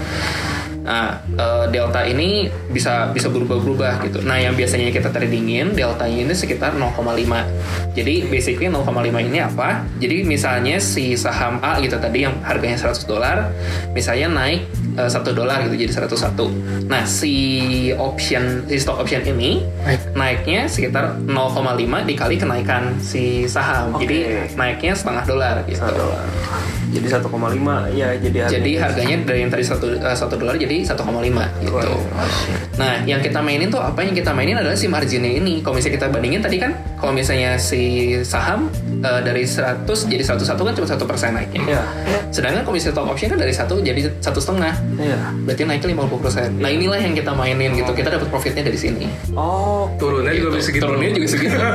[0.90, 4.26] Nah, eh, delta ini bisa bisa berubah-berubah gitu.
[4.26, 7.46] Nah, yang biasanya kita tradingin deltanya ini sekitar 0,5.
[7.94, 9.86] Jadi basically 0,5 ini apa?
[10.02, 13.54] Jadi misalnya si saham A gitu tadi yang harganya 100 dolar,
[13.94, 14.66] misalnya naik
[14.98, 16.50] eh, 1 dolar gitu jadi 101.
[16.90, 17.36] Nah, si
[17.94, 20.02] option si stock option ini Naik.
[20.16, 23.94] naiknya sekitar 0,5 dikali kenaikan si saham.
[23.94, 24.06] Oke.
[24.06, 24.18] Jadi
[24.58, 25.82] naiknya setengah dolar gitu.
[25.82, 26.26] Satu dolar.
[26.90, 28.54] Jadi 1,5 ya jadi harga.
[28.58, 30.98] Jadi harganya dari yang tadi satu eh, satu dolar jadi 1,5
[31.62, 31.78] gitu.
[32.82, 35.62] Nah, yang kita mainin tuh apa yang kita mainin adalah si marginnya ini.
[35.62, 38.74] Kalau misalnya kita bandingin tadi kan, kalau misalnya si saham
[39.06, 41.62] eh, dari 100 jadi 101 kan cuma satu persen naiknya.
[41.62, 41.82] Iya.
[42.34, 44.74] Sedangkan misalnya stock option kan dari satu jadi satu setengah.
[45.00, 45.32] Iya.
[45.48, 46.50] Berarti naiknya 50 persen.
[46.60, 47.92] Nah inilah yang kita mainin gitu.
[47.92, 49.08] Kita dapat profitnya dari sini.
[49.32, 50.84] Oh, Turunnya juga bisa segitu.
[50.86, 51.58] Turunnya juga segitu.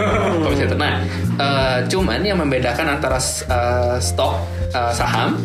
[0.75, 1.01] Nah,
[1.38, 4.35] eh, cuman yang membedakan antara eh, stok
[4.75, 5.38] eh, saham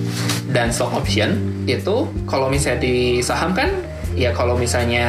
[0.50, 1.38] dan stock option
[1.69, 3.69] itu kalau misalnya di saham kan
[4.17, 5.06] ya kalau misalnya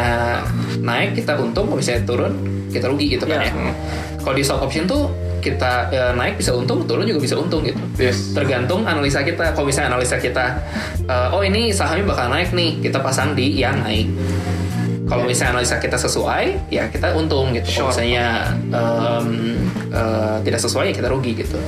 [0.78, 2.32] naik kita untung, kalau misalnya turun
[2.70, 3.50] kita rugi gitu kan Iya.
[3.50, 3.72] ya.
[4.20, 5.08] Kalau di stock option tuh
[5.40, 7.80] kita eh, naik bisa untung, turun juga bisa untung gitu.
[7.96, 8.36] Yes.
[8.36, 9.56] Tergantung analisa kita.
[9.56, 10.60] Kalau misalnya analisa kita,
[11.08, 14.06] eh, oh ini sahamnya bakal naik nih, kita pasang di yang naik.
[15.10, 17.82] Kalau misalnya analisa kita sesuai, ya kita untung gitu.
[17.82, 19.58] Kalau misalnya em,
[19.90, 21.58] eh, tidak sesuai, ya kita rugi gitu.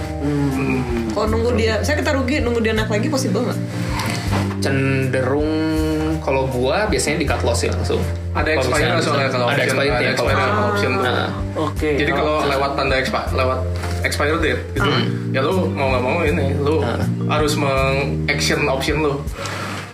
[1.11, 3.61] Kalau nunggu dia, saya kita rugi nunggu dia naik lagi possible nggak?
[4.63, 5.51] Cenderung
[6.23, 8.01] kalau gua biasanya di cut loss ya langsung.
[8.33, 11.05] Ada Kalau expired soalnya kalau ada expired ada ya kalau expired kalau option tuh.
[11.05, 11.91] Nah, Oke.
[12.01, 13.59] Jadi kalau lewat tanda expi lewat
[14.03, 14.89] expired date gitu,
[15.31, 16.81] ya lu mau nggak mau ini, lu
[17.29, 19.15] harus mengaction option lu.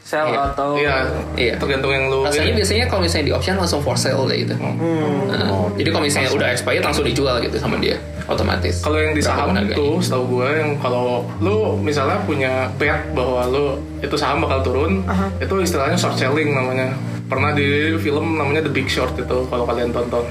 [0.08, 0.40] sell Iya.
[0.40, 0.94] atau Iya,
[1.36, 1.54] Iya.
[1.60, 2.24] tergantung yang lu.
[2.24, 4.56] Rasanya biasanya kalau misalnya di option langsung for sale deh gitu.
[4.56, 5.28] Hmm.
[5.28, 8.84] Nah, jadi kalau misalnya udah expired langsung dijual gitu sama dia otomatis.
[8.84, 13.80] Kalau yang di saham tuh, setahu gue yang kalau lu misalnya punya bet bahwa lu
[14.04, 15.02] itu saham bakal turun,
[15.40, 16.92] itu istilahnya short selling namanya.
[17.28, 20.24] Pernah di film namanya The Big Short itu kalau kalian tonton.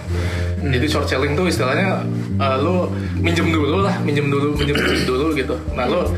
[0.58, 0.74] Hmm.
[0.74, 2.02] Jadi short selling tuh istilahnya
[2.42, 2.90] uh, lu
[3.22, 5.54] minjem dulu lah, minjem dulu, minjem dulu gitu.
[5.78, 6.10] Nah lu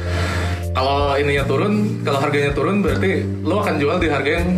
[0.71, 4.49] kalau ininya turun, kalau harganya turun berarti lu akan jual di harga yang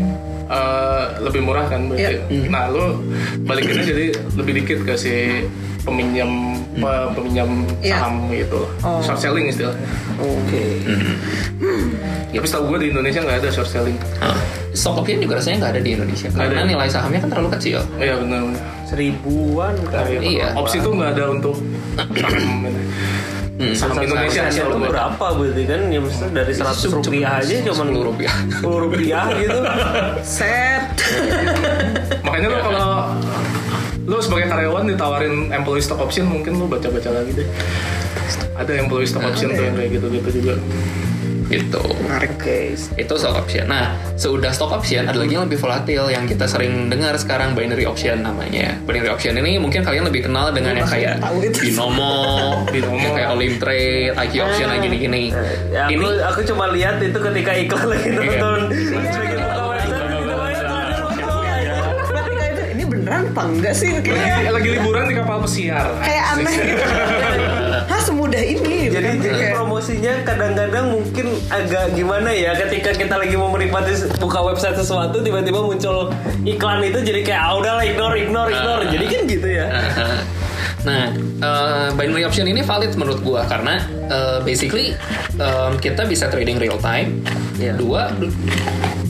[0.46, 2.22] uh, lebih murah kan berarti.
[2.30, 2.50] Iya.
[2.54, 3.02] Nah lu
[3.42, 4.06] balikinnya jadi
[4.38, 5.42] lebih dikit ke si
[5.82, 8.00] peminjam pe- peminjam Iya.
[8.00, 8.62] saham gitu.
[8.80, 9.00] Oh.
[9.00, 9.84] Short selling istilahnya.
[10.18, 10.64] Oke.
[12.32, 13.98] Tapi setahu gue di Indonesia nggak ada short selling.
[14.72, 16.66] Stock option juga rasanya nggak ada di Indonesia karena ada.
[16.66, 17.80] nilai sahamnya kan terlalu kecil.
[17.98, 18.42] Iya benar.
[18.86, 20.40] Seribuan kali.
[20.40, 20.48] Iya.
[20.54, 21.56] Opsi itu nggak ada untuk
[22.16, 22.64] saham.
[23.52, 23.76] Hmm.
[23.78, 25.82] Saham Indonesia Indonesia itu berapa berarti kan?
[25.86, 28.36] Ya maksudnya dari 100 Cuma- rupiah aja cuma 10 rupiah.
[28.58, 29.60] 10 rupiah gitu.
[30.40, 30.84] Set.
[32.24, 32.90] Makanya lo kalau
[34.12, 37.48] lo sebagai karyawan ditawarin employee stock option mungkin lo baca-baca lagi deh.
[38.60, 40.56] Ada employee stock option tuh yang kayak gitu-gitu juga.
[41.52, 41.84] Gitu.
[42.08, 42.32] Menarik.
[42.96, 43.68] Itu stock option.
[43.68, 47.84] Nah, sudah stock option ada lagi yang lebih volatil yang kita sering dengar sekarang binary
[47.84, 48.80] option namanya.
[48.88, 51.20] Binary option ini mungkin kalian lebih kenal dengan yang kayak
[51.60, 52.16] binomo,
[52.76, 53.00] Binomo.
[53.00, 55.24] yang kayak Olim Trade, IQ option, yang gini-gini.
[55.72, 58.60] Ya, aku, Ini aku cuma lihat itu ketika iklan lagi nonton.
[58.72, 59.36] Lagi
[63.12, 63.92] beneran apa enggak sih?
[64.00, 65.86] Kayak Lagi liburan di kapal pesiar.
[66.00, 66.84] kayak aneh gitu.
[67.92, 68.88] Hah semudah ini.
[68.88, 69.16] gitu Jadi, kan?
[69.20, 74.76] jadi Kayak- promosinya kadang-kadang mungkin agak gimana ya ketika kita lagi mau menikmati buka website
[74.76, 76.08] sesuatu tiba-tiba muncul
[76.44, 79.68] iklan itu jadi kayak ah udahlah ignore ignore ignore jadi kan gitu ya
[80.82, 84.98] Nah, eh, binary option ini valid menurut gua karena eh, basically
[85.32, 87.22] em, kita bisa trading real time.
[87.54, 87.78] Iya.
[87.78, 88.10] Dua,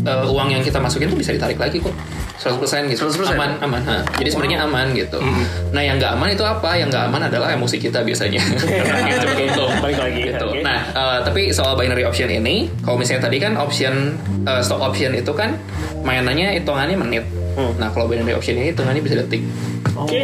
[0.03, 1.95] eh, uang yang kita masukin tuh bisa ditarik lagi kok.
[2.41, 3.06] 100% gitu.
[3.06, 3.32] 100%?
[3.32, 3.82] Aman, aman.
[3.86, 3.97] ha.
[4.17, 5.21] Jadi sebenarnya aman gitu.
[5.69, 6.73] Nah, yang nggak aman itu apa?
[6.73, 8.41] Yang nggak aman adalah emosi kita biasanya.
[8.41, 9.69] Cepet untung.
[9.77, 10.41] Balik lagi, Gitu.
[10.43, 10.60] oke.
[10.62, 15.13] Nah, eh, tapi soal binary option ini, kalau misalnya tadi kan option eh, stock option
[15.13, 15.54] itu kan
[16.01, 17.25] mainannya hitungannya menit.
[17.53, 17.71] Hmm.
[17.75, 19.43] Nah, kalau binary option ini hitungannya bisa detik.
[19.91, 20.23] oke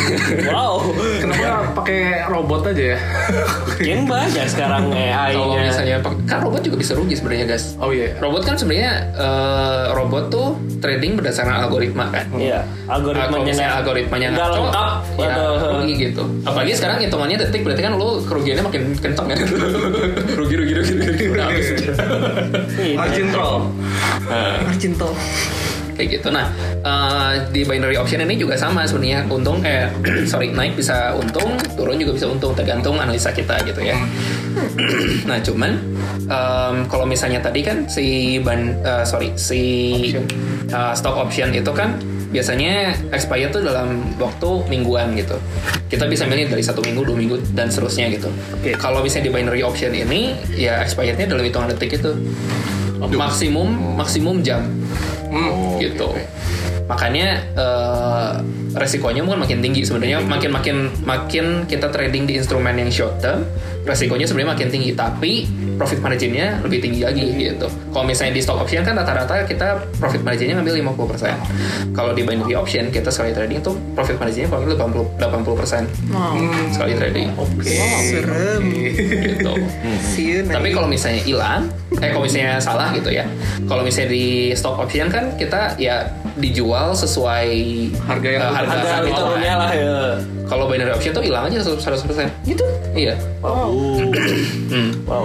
[0.48, 0.78] wow
[1.20, 1.44] Kenapa
[1.76, 2.98] pakai robot aja ya?
[3.68, 7.76] mungkin banyak sekarang AI Kalau nya misalnya pak- kan robot juga bisa rugi sebenarnya guys.
[7.76, 8.16] Oh iya.
[8.16, 12.24] Robot kan sebenarnya eh, robot tuh trading berdasarkan algoritma kan.
[12.32, 16.22] Iya, Nah, kalau algoritmanya misalnya nggak- algoritmanya nggak lengkap ya atau rugi gitu.
[16.42, 19.38] Apalagi sekarang hitungannya detik berarti kan lu kerugiannya makin kencang kan.
[20.40, 21.66] rugi rugi rugi rugi udah habis.
[22.74, 22.96] Iya.
[22.96, 23.56] Margin call.
[24.62, 25.12] margin tol.
[25.96, 26.28] Kayak gitu.
[26.32, 26.48] Nah
[26.82, 29.88] eh, di binary option ini juga sama sebenarnya untung eh
[30.30, 33.96] sorry naik bisa untung, turun juga bisa untung tergantung analisa kita gitu ya.
[35.28, 35.80] nah cuman
[36.28, 39.62] em, kalau misalnya tadi kan si ban eh, sorry si
[39.96, 40.24] Option.
[40.70, 41.96] eh, stock option itu kan
[42.32, 45.36] biasanya expire tuh dalam waktu mingguan gitu.
[45.92, 48.32] Kita bisa milih dari satu minggu, dua minggu dan seterusnya gitu.
[48.56, 48.72] Oke.
[48.80, 52.16] Kalau misalnya di binary option ini ya expirednya dalam hitungan detik itu
[53.12, 54.64] maksimum maksimum jam
[55.32, 55.80] Hmm.
[55.80, 56.12] gitu.
[56.86, 58.32] Makanya eh,
[58.72, 63.44] resikonya mungkin makin tinggi sebenarnya makin makin makin kita trading di instrumen yang short term,
[63.84, 67.66] resikonya sebenarnya makin tinggi tapi profit marginnya lebih tinggi lagi gitu.
[67.90, 71.92] Kalau misalnya di stock option kan rata-rata kita profit marginnya ngambil 50%.
[71.92, 76.36] Kalau di binary option kita sekali trading tuh profit marginnya kurang lebih 80 80% Wow.
[76.70, 77.72] sekali trading Oke.
[78.04, 78.62] Serem.
[78.70, 79.52] gitu.
[80.14, 81.62] You Tapi kalau misalnya hilang,
[81.98, 83.26] eh kalau misalnya salah gitu ya.
[83.66, 86.06] Kalau misalnya di stock option kan kita ya
[86.36, 87.48] dijual sesuai
[88.06, 89.60] Harga yang eh, lu harga Ada saat itu returnnya kan.
[89.60, 89.96] lah ya.
[90.52, 92.28] Kalau binary option tuh hilang aja 100%.
[92.44, 92.64] gitu.
[92.92, 93.16] Iya.
[93.40, 95.24] Hmm, Wow.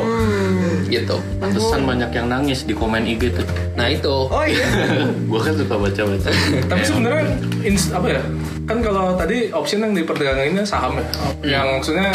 [0.88, 1.16] gitu.
[1.38, 3.44] Pantesan banyak yang nangis di komen IG tuh.
[3.76, 4.08] Nah, itu.
[4.26, 4.64] Oh iya.
[5.30, 6.30] Gua kan suka baca-baca.
[6.64, 7.24] Tapi sebenarnya
[7.62, 8.22] ins- apa ya?
[8.64, 11.06] Kan kalau tadi option yang diperdagangin saham ya.
[11.56, 12.08] Yang maksudnya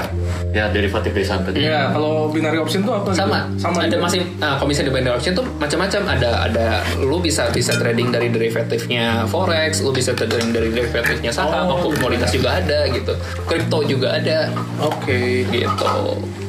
[0.51, 1.65] ya derivatif dari saham tadi.
[1.65, 3.09] ya kalau binary option tuh apa?
[3.09, 3.25] gitu?
[3.25, 4.05] sama Sama ada juga.
[4.05, 6.67] masih nah kalau misalnya di binary option tuh macam-macam ada ada
[7.01, 12.29] lu bisa bisa trading dari derivatifnya forex lu bisa trading dari derivatifnya saham Oh, komoditas
[12.31, 13.15] juga ada gitu gitu.
[13.45, 14.49] Kripto juga ada
[14.81, 15.45] Oke.
[15.51, 15.95] gitu.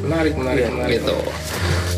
[0.06, 1.02] Menarik, menarik, menarik.
[1.02, 1.18] gitu.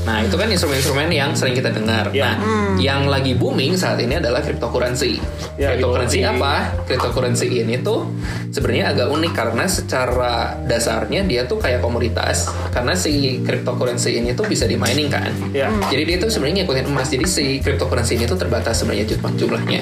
[0.05, 2.13] Nah itu kan instrumen-instrumen yang sering kita dengar.
[2.13, 2.33] Ya.
[2.33, 2.35] Nah
[2.77, 5.17] yang lagi booming saat ini adalah cryptocurrency.
[5.57, 6.37] Ya, cryptocurrency yoi.
[6.37, 6.53] apa?
[6.85, 8.07] Cryptocurrency ini tuh
[8.53, 12.51] sebenarnya agak unik karena secara dasarnya dia tuh kayak komoditas.
[12.69, 15.31] Karena si cryptocurrency ini tuh bisa di-mining kan.
[15.51, 15.71] Ya.
[15.89, 17.07] Jadi dia tuh sebenarnya ngikutin emas.
[17.09, 19.81] Jadi si cryptocurrency ini tuh terbatas sebenarnya jumlah jumlahnya.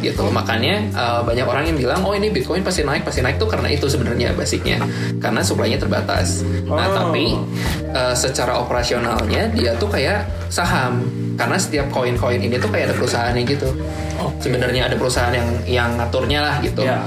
[0.00, 0.24] Gitu.
[0.32, 3.68] Makanya uh, banyak orang yang bilang, oh ini Bitcoin pasti naik, pasti naik tuh karena
[3.68, 4.80] itu sebenarnya basicnya.
[5.20, 6.40] Karena supply-nya terbatas.
[6.64, 6.96] Nah Oh.
[6.96, 7.38] tapi
[7.92, 11.04] uh, secara operasionalnya dia tuh kayak saham.
[11.40, 13.68] Karena setiap koin-koin ini tuh kayak ada perusahaannya gitu.
[14.44, 16.84] Sebenarnya ada perusahaan yang yang ngaturnya lah gitu.
[16.84, 17.00] Ya.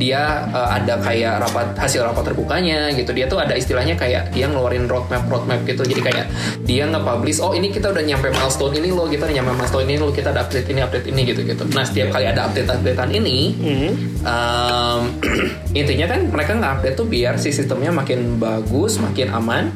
[0.00, 3.12] Dia uh, ada kayak rapat hasil rapat terbukanya gitu.
[3.12, 5.84] Dia tuh ada istilahnya kayak dia ngeluarin roadmap roadmap gitu.
[5.84, 6.26] Jadi kayak
[6.64, 9.96] dia nge-publish oh ini kita udah nyampe milestone ini loh, kita udah nyampe milestone ini
[10.00, 11.62] loh, kita ada update ini update ini gitu gitu.
[11.74, 13.90] Nah, setiap kali ada update-updatean ini Hmm.
[14.24, 15.00] um,
[15.80, 19.68] intinya kan mereka nge-update tuh biar si sistemnya makin bagus, makin aman.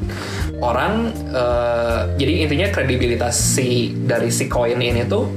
[0.64, 5.28] Orang uh, jadi intinya kredibilitas si dari si koin ini tuh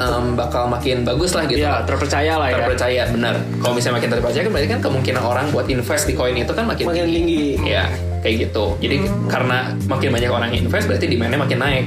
[0.00, 1.60] um, bakal makin bagus lah gitu.
[1.60, 2.56] Ya, terpercaya lah ya.
[2.62, 3.34] terpercaya benar.
[3.60, 6.64] Kalau misalnya makin terpercaya kan berarti kan kemungkinan orang buat invest di koin itu kan
[6.64, 7.46] makin, Makin tinggi.
[7.66, 7.90] Ya,
[8.24, 8.78] kayak gitu.
[8.80, 8.96] Jadi
[9.28, 11.86] karena makin banyak orang yang invest berarti demandnya makin naik.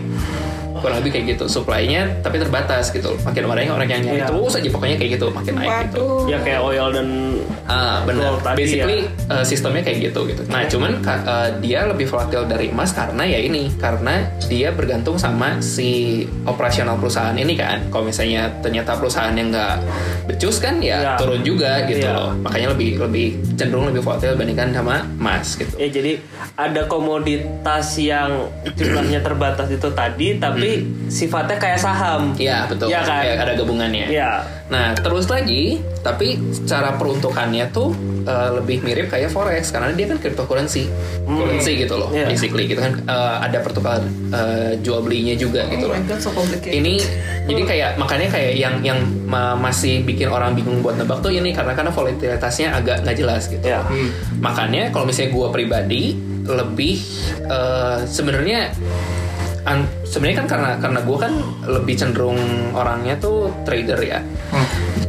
[0.84, 1.46] Kurang lebih kayak gitu.
[1.48, 3.16] Supply-nya tapi terbatas gitu.
[3.18, 4.28] Makin banyak orang yang nyari Iya.
[4.28, 6.04] terus aja pokoknya kayak gitu, makin naik gitu.
[6.28, 7.08] Ya kayak oil dan
[7.64, 8.36] Ah, benar.
[8.54, 10.44] Basically uh, sistemnya kayak gitu gitu.
[10.46, 15.16] Nah, cuman ka- uh, dia lebih volatil dari emas karena ya ini, karena dia bergantung
[15.16, 17.88] sama si operasional perusahaan ini kan.
[17.88, 19.80] Kalau misalnya ternyata perusahaan yang nggak
[20.26, 21.14] becus kan ya Ya.
[21.16, 22.12] turun juga gitu Iya.
[22.12, 22.36] loh.
[22.38, 25.72] Makanya lebih lebih cenderung lebih volatil dibandingkan sama emas gitu.
[25.78, 26.20] Ya jadi
[26.56, 30.73] ada komoditas yang jumlahnya terbatas itu tadi tapi
[31.08, 32.34] sifatnya kayak saham.
[32.36, 32.90] Iya betul.
[32.90, 33.22] Iya kan?
[33.22, 34.06] Kayak ada gabungannya.
[34.10, 34.32] Iya.
[34.72, 37.94] Nah terus lagi, tapi cara peruntukannya tuh
[38.26, 40.90] uh, lebih mirip kayak forex karena dia kan cryptocurrency,
[41.24, 42.26] currency gitu loh, Iya.
[42.26, 46.00] basically gitu kan uh, ada pertukaran uh, jual belinya juga gitu Oh loh.
[46.00, 46.32] my god, so.
[46.64, 46.94] Ini
[47.44, 51.54] jadi kayak makanya kayak yang yang ma- masih bikin orang bingung buat nebak tuh ini
[51.54, 53.62] karena karena volatilitasnya agak nggak jelas gitu.
[53.62, 53.84] Ya.
[54.40, 56.04] Makanya kalau misalnya gue pribadi
[56.44, 57.00] lebih
[57.46, 58.74] uh, sebenarnya
[60.04, 61.34] sebenarnya kan karena karena gue kan
[61.66, 62.40] lebih cenderung
[62.76, 64.20] orangnya tuh trader ya.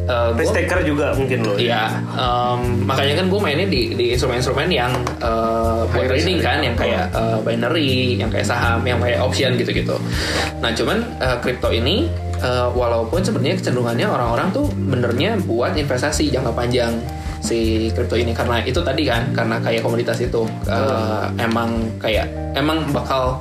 [0.05, 1.57] Uh, gua- Risk taker juga mungkin loh.
[1.57, 6.45] Iya, em, makanya kan gue mainnya di di instrumen-instrumen yang eh, buat trading ya.
[6.45, 9.97] kan, yang kayak eh, binary, yang kayak saham, yang kayak option gitu-gitu.
[10.61, 16.53] Nah, cuman eh, kripto ini eh, walaupun sebenarnya kecenderungannya orang-orang tuh benernya buat investasi jangka
[16.53, 16.93] panjang
[17.41, 22.85] si kripto ini karena itu tadi kan karena kayak komoditas itu eh, emang kayak emang
[22.93, 23.41] bakal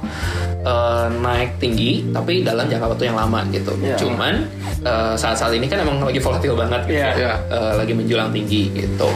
[0.63, 3.76] eh, naik tinggi tapi dalam jangka waktu yang lama gitu.
[3.84, 3.95] Iya.
[3.99, 4.34] Cuman
[4.84, 7.12] eh, saat-saat ini kan emang lagi volatil banget gitu Iya.
[7.19, 7.34] Iya.
[7.52, 9.10] eh, lagi menjulang tinggi gitu.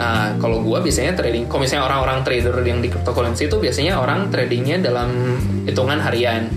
[0.00, 4.32] Nah, kalau gua biasanya trading, kalau misalnya orang-orang trader yang di cryptocurrency itu biasanya orang
[4.32, 5.36] tradingnya dalam
[5.68, 6.48] hitungan harian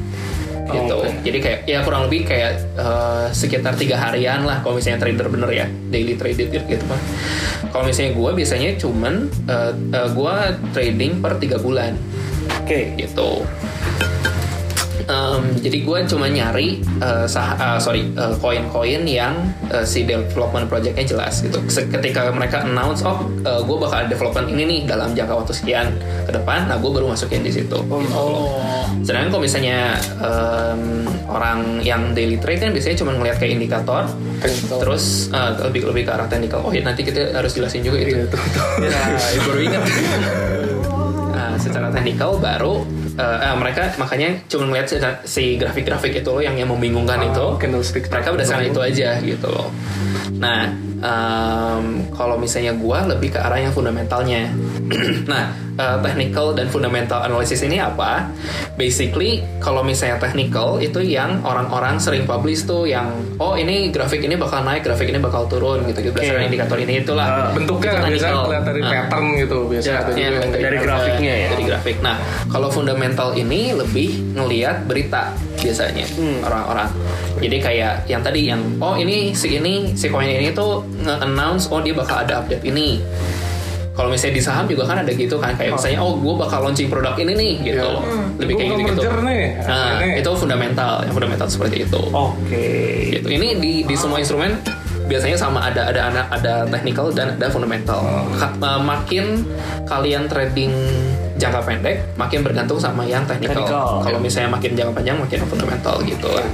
[0.63, 0.95] gitu.
[0.95, 1.27] Oh, oke.
[1.27, 5.51] Jadi kayak ya kurang lebih kayak eh, sekitar tiga harian lah kalau misalnya trader bener
[5.51, 6.99] ya daily traded gitu kan.
[7.67, 11.99] Kalau misalnya gua biasanya cuman eh, eh, gua trading per tiga bulan
[12.63, 12.95] Oke.
[12.95, 13.43] gitu.
[15.03, 19.35] Em, jadi gue cuma nyari eh, sah- eh, sorry eh, koin-koin yang
[19.67, 21.59] eh, si development projectnya jelas gitu.
[21.67, 25.91] Ketika mereka announce oh gue bakal development ini nih dalam jangka waktu sekian
[26.23, 27.75] ke depan, nah gue baru masukin di situ.
[27.75, 28.55] gitu loh.
[29.03, 34.07] Sedangkan kalau misalnya em, orang yang daily trade kan biasanya cuma ngelihat kayak indikator,
[34.71, 36.63] terus eh, lebih lebih ke arah technical.
[36.63, 38.23] Oh ya nanti kita harus jelasin juga itu.
[38.79, 39.03] Ya,
[39.43, 39.83] baru ingat.
[41.57, 42.81] Secara teknikal baru
[43.13, 47.29] eh, eh, mereka makanya cuma melihat si, si grafik-grafik itu loh yang yang membingungkan Ah,
[47.29, 47.45] itu.
[47.59, 48.07] candlestick.
[48.07, 49.69] Mereka berdasarkan itu aja gitu loh.
[50.33, 54.49] Nah, em, kalau misalnya gua lebih ke arah yang fundamentalnya.
[55.31, 58.27] nah, eh, technical dan fundamental analysis ini apa?
[58.73, 64.33] Basically, kalau misalnya technical itu yang orang-orang sering publish tuh yang oh ini grafik ini
[64.35, 67.51] bakal naik, grafik ini bakal turun gitu gitu berdasarkan indikator ini itulah.
[67.53, 68.91] Bentuknya Itu biasanya kelihatan dari Nah.
[68.91, 69.93] pattern gitu biasanya.
[69.93, 71.47] Ya, ya, juga yang dari, dari grafiknya ya?
[71.53, 71.95] Dari grafik.
[72.01, 72.15] Nah,
[72.49, 76.39] kalau fundamental ini lebih ngelihat berita biasanya Hmm.
[76.39, 76.87] orang-orang.
[77.39, 81.83] Jadi kayak yang tadi yang oh ini si ini si koin ini tuh nge-announce oh
[81.83, 83.03] dia bakal ada update ini.
[83.93, 86.89] Kalau misalnya di saham juga kan ada gitu kan kayak misalnya oh gue bakal launching
[86.89, 87.89] produk ini nih gitu.
[87.93, 88.01] Ya.
[88.41, 89.01] Lebih kayak Gua gitu-gitu.
[89.05, 89.43] merger nih.
[89.69, 90.09] Nah, Ini.
[90.17, 92.65] itu fundamental, yang fundamental seperti itu Oke.
[93.13, 93.27] gitu.
[93.29, 94.57] Ini di di semua instrumen
[95.05, 98.01] biasanya sama ada ada ada ada technical dan ada fundamental.
[98.33, 99.45] Uh, makin
[99.85, 100.73] kalian trading
[101.43, 103.67] jangka pendek, makin bergantung sama yang technical.
[103.67, 103.87] Technical.
[104.07, 106.45] Kalau misalnya makin jangka panjang, makin fundamental gitu lah.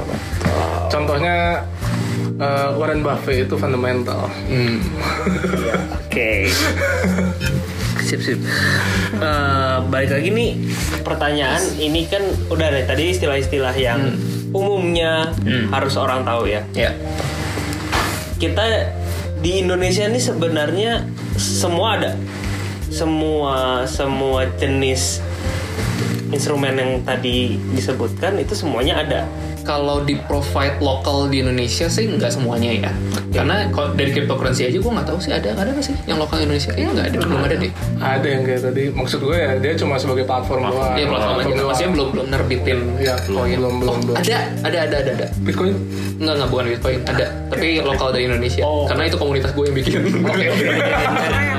[0.90, 1.62] Contohnya
[2.40, 4.32] Eh, Warren Buffett itu fundamental.
[4.48, 4.80] Hmm.
[6.08, 6.48] Oke.
[8.08, 8.40] Sip sip.
[9.20, 10.56] Eh, balik lagi nih
[11.04, 14.16] pertanyaan ini kan udah deh tadi istilah-istilah yang
[14.56, 15.36] umumnya
[15.68, 16.64] harus orang tahu ya.
[16.72, 16.96] Ya.
[18.40, 18.88] Kita
[19.44, 21.04] di Indonesia ini sebenarnya
[21.36, 22.16] semua ada.
[23.00, 25.24] Semua semua jenis
[26.30, 29.22] instrumen yang tadi disebutkan itu semuanya ada.
[29.64, 32.92] Kalau di provide lokal di Indonesia sih nggak semuanya ya.
[33.30, 36.42] Karena kalau dari cryptocurrency aja gue nggak tahu sih ada ada nggak sih yang lokal
[36.42, 36.74] Indonesia?
[36.74, 37.72] Kayaknya nggak ada, belum ada deh.
[38.02, 38.84] Ada yang kayak tadi.
[38.90, 40.98] Maksud gue ya dia cuma sebagai platform doang.
[40.98, 41.46] Iya platform aja.
[41.54, 41.68] doang.
[41.70, 42.80] Maksudnya belum belum nerbitin.
[42.98, 43.58] Iya, koin.
[43.62, 44.16] belum belum Oh, belum.
[44.18, 45.28] ada ada ada ada ada.
[45.40, 45.74] Bitcoin.
[46.18, 47.26] Enggak enggak bukan Bitcoin ada.
[47.54, 48.62] Tapi lokal dari Indonesia.
[48.66, 48.84] Oh.
[48.90, 49.94] Karena itu komunitas gue yang bikin.
[50.02, 50.34] nggak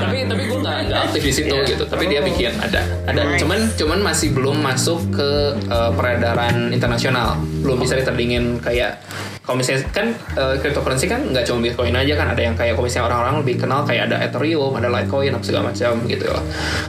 [1.07, 1.83] aktif di situ gitu.
[1.87, 3.21] Tapi dia bikin ada ada.
[3.37, 7.39] Cuman cuman masih belum masuk ke eh, peredaran internasional.
[7.61, 9.01] Belum bisa diterdingin kayak
[9.41, 12.85] kalau misalnya kan eh, cryptocurrency kan nggak cuma Bitcoin aja kan ada yang kayak kalau
[12.85, 16.43] misalnya orang-orang lebih kenal kayak ada Ethereum, ada Litecoin, apa segala macam gitu loh.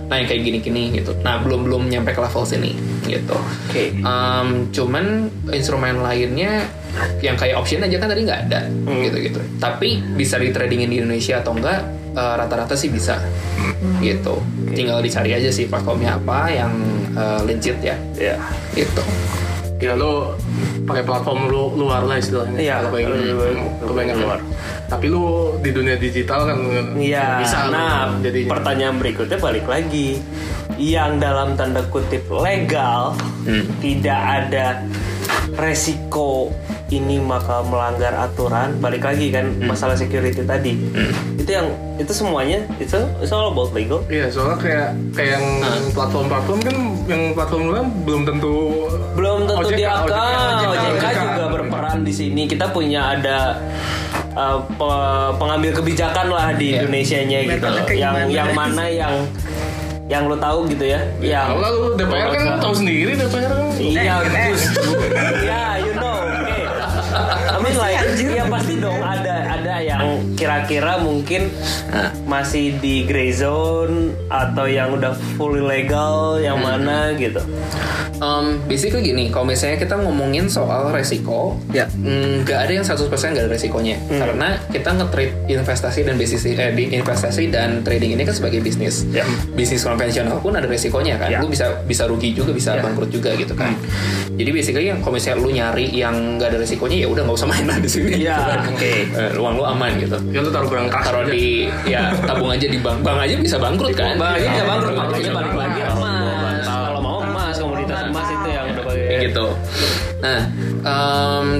[0.06, 1.16] Nah yang kayak gini-gini gitu.
[1.24, 2.76] Nah belum belum nyampe ke level sini
[3.08, 3.36] gitu.
[3.68, 3.96] Oke.
[4.04, 6.68] Um, cuman instrumen lainnya
[7.24, 9.40] yang kayak option aja kan tadi nggak ada gitu-gitu.
[9.56, 13.16] Tapi bisa di tradingin di Indonesia atau enggak eh, rata-rata sih bisa
[13.98, 14.38] gitu.
[14.68, 16.72] Tinggal dicari aja sih platformnya apa yang
[17.12, 17.96] eh, legit ya.
[18.14, 18.36] Ya.
[18.72, 19.02] Gitu.
[19.82, 20.38] Ya lo
[20.82, 22.54] pakai platform lu luar lah istilahnya.
[22.54, 23.44] Iya, Kalau kayak gitu.
[23.82, 24.22] Kebanyakan.
[24.22, 24.40] Luar.
[24.86, 25.24] Tapi lu
[25.58, 26.58] di dunia digital kan
[26.94, 27.42] Iya.
[27.42, 28.50] bisa nah, jadinya.
[28.52, 30.22] pertanyaan berikutnya balik lagi.
[30.78, 33.66] Yang dalam tanda kutip legal Hmm.
[33.78, 34.86] tidak ada
[35.56, 36.50] resiko
[36.92, 38.76] ini maka melanggar aturan.
[38.78, 39.66] Balik lagi kan Hmm.
[39.66, 40.76] masalah security tadi.
[41.34, 41.66] Itu yang
[41.96, 44.04] itu semuanya itu it's all about legal.
[44.06, 45.46] Iya, soalnya kayak kayak yang
[45.90, 46.76] platform-platform kan
[47.06, 48.54] yang platform luar belum tentu
[49.12, 50.16] Belum tentu OJK, di OJK,
[50.64, 51.06] OJK, OJK.
[51.22, 52.42] juga berperan di sini.
[52.44, 53.56] Kita punya ada
[54.32, 56.76] uh, pe- pengambil kebijakan lah di Iya.
[56.80, 57.66] Indonesia-nya gitu.
[57.84, 59.14] Kayak Yang yang mana yang
[60.04, 61.00] yang lo tahu gitu ya?
[61.18, 63.64] Yang Kalau lu DPR kan tahu sendiri DPR kan.
[63.74, 64.92] Iya, Eh, justru.
[65.42, 65.62] ya,
[68.42, 69.31] like, ya pasti dong ada ada
[70.02, 71.46] yang kira-kira mungkin
[72.24, 77.38] masih di gray zone atau yang udah fully legal, yang mana gitu.
[78.18, 81.90] Um, basically gini, kalau misalnya kita ngomongin soal resiko, Ya.
[81.92, 83.98] nggak ada yang 100% nggak ada resikonya.
[84.06, 89.10] Karena kita nge-trade investasi dan bisnis eh, di investasi dan trading ini kan sebagai bisnis.
[89.10, 89.26] Ya.
[89.52, 91.28] Bisnis konvensional pun ada resikonya kan.
[91.28, 91.38] Ya.
[91.42, 92.80] Lu bisa bisa rugi juga, bisa Ya.
[92.80, 93.74] bangkrut juga gitu kan.
[94.32, 97.48] Jadi basically yang kalau misalnya lu nyari yang nggak ada resikonya ya udah nggak usah
[97.50, 98.10] main lah di sini.
[98.16, 98.60] Ya, gitu kan.
[98.70, 98.92] oke.
[99.18, 100.16] Eh, uang lu aman gitu.
[100.32, 101.32] Ya lu taruh barang kas Taruh aja.
[101.32, 101.46] di
[101.88, 102.98] ya tabung aja di bank.
[103.04, 104.14] Bank aja bisa bangkrut kan.
[104.16, 106.64] Bang, ini bisa bangkrut Bank aja makanya balik lagi emas.
[106.66, 108.84] Kalau mau emas, komoditas emas itu yang udah
[109.22, 109.46] gitu.
[110.22, 110.40] Nah,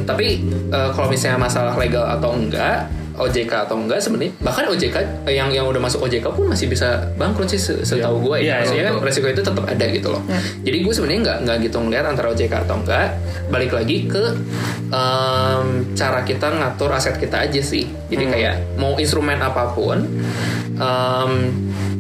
[0.07, 0.27] tapi
[0.71, 5.49] eh, kalau misalnya masalah legal atau enggak, OJK atau enggak sebenarnya bahkan OJK eh, yang
[5.49, 8.57] yang udah masuk OJK pun masih bisa bangkrut sih se- setahu gue Iya, ya.
[8.63, 9.05] Maksudnya betul.
[9.05, 10.23] resiko itu tetap ada gitu loh.
[10.61, 13.09] Jadi gue sebenarnya nggak nggak gitu ngeliat antara OJK atau enggak.
[13.49, 14.23] Balik lagi ke
[14.89, 17.85] em, cara kita ngatur aset kita aja sih.
[18.07, 20.05] Jadi kayak mau instrumen apa pun
[20.73, 21.33] em,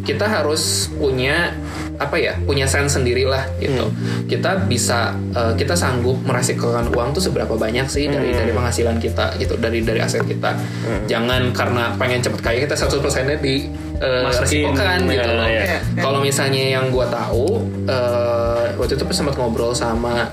[0.03, 1.55] kita harus punya
[2.00, 3.94] apa ya punya sense sendiri lah gitu
[4.26, 9.36] kita bisa eh, kita sanggup meresikokan uang tuh seberapa banyak sih dari dari penghasilan kita
[9.36, 10.57] gitu dari dari aset kita.
[11.05, 13.68] Jangan karena pengen cepet kaya kita 100% nya di
[14.03, 15.78] eh, Masukin, resikokan gitu ya, loh ya.
[16.03, 20.26] kalau misalnya yang gua tahu eh, waktu itu sempat ngobrol sama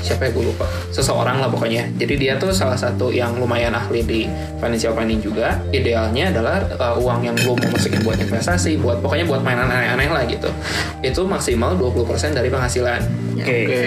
[0.00, 4.00] siapa ya gue lupa seseorang lah pokoknya jadi dia tuh salah satu yang lumayan ahli
[4.02, 4.20] di
[4.58, 9.28] financial planning juga idealnya adalah uh, uang yang lu mau masukin buat investasi buat pokoknya
[9.28, 10.48] buat mainan aneh-aneh lah gitu
[11.04, 13.00] itu maksimal 20% dari penghasilan
[13.38, 13.56] Oke.
[13.68, 13.82] Oke.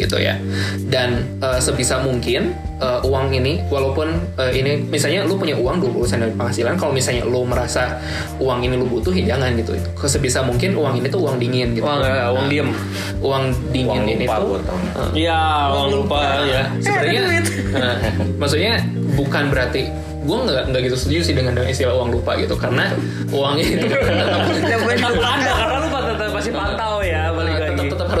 [0.00, 0.40] gitu ya
[0.88, 6.18] dan uh, sebisa mungkin uh, uang ini walaupun uh, ini misalnya lu punya uang 20%
[6.18, 8.02] dari penghasilan kalau misalnya lu merasa
[8.42, 9.78] uang ini lu butuh ya jangan gitu.
[10.02, 11.86] Sebisa mungkin uang ini tuh uang dingin gitu.
[11.86, 12.68] Uang eh, uang diem.
[13.22, 14.58] uang dingin Uang ini lupa tuh
[14.98, 16.62] uh, Ya, uang lupa ya.
[16.82, 17.20] sebenarnya
[17.78, 17.96] nah,
[18.36, 18.82] maksudnya
[19.14, 19.86] bukan berarti
[20.22, 22.58] gue nggak nggak gitu setuju sih dengan istilah uang lupa gitu.
[22.58, 22.90] Karena
[23.30, 23.78] uang itu
[24.62, 26.91] Tetap ada karena lu tetap pasti pantau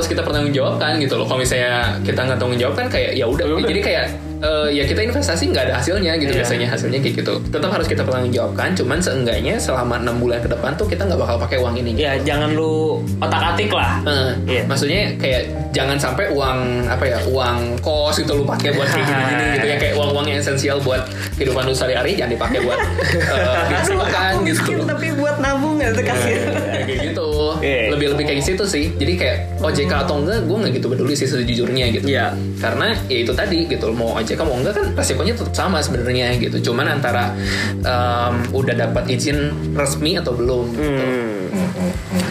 [0.02, 1.72] harus kita pertanggungjawabkan gitu loh kalau misalnya
[2.02, 4.06] kita nggak tanggung jawab kan kayak ya udah jadi kayak
[4.40, 6.42] eh, ya kita investasi nggak ada hasilnya gitu Iya.
[6.42, 10.74] biasanya hasilnya kayak gitu tetap harus kita pertanggungjawabkan cuman seenggaknya selama enam bulan ke depan
[10.74, 14.02] tuh kita nggak bakal pakai uang ini Ya jangan lu otak-atik lah.
[14.02, 14.62] Eh, Iya.
[14.66, 19.44] Maksudnya kayak jangan sampai uang apa ya uang kos itu lu pakai buat kayak gini-gini
[19.54, 23.70] gitu ya kayak uang-uang yang esensial buat kehidupan lu sehari-hari jangan dipakai buat uh, Aduh,
[23.70, 24.82] disekolahkan aku gitu.
[24.84, 26.34] tapi buat nabung ya itu kasih.
[26.34, 27.28] Ya, kayak gitu.
[27.60, 27.80] Iya.
[27.94, 28.84] Lebih lebih kayak gitu sih.
[28.92, 32.32] Jadi kayak OJK OJK atau enggak gue nggak gitu peduli sih sejujurnya gitu Iya.
[32.56, 36.72] karena ya itu tadi gitu mau OJK mau enggak kan resikonya tetap sama sebenarnya gitu
[36.72, 37.36] cuman antara
[37.76, 39.38] em, udah dapat izin
[39.72, 41.02] resmi atau belum gitu.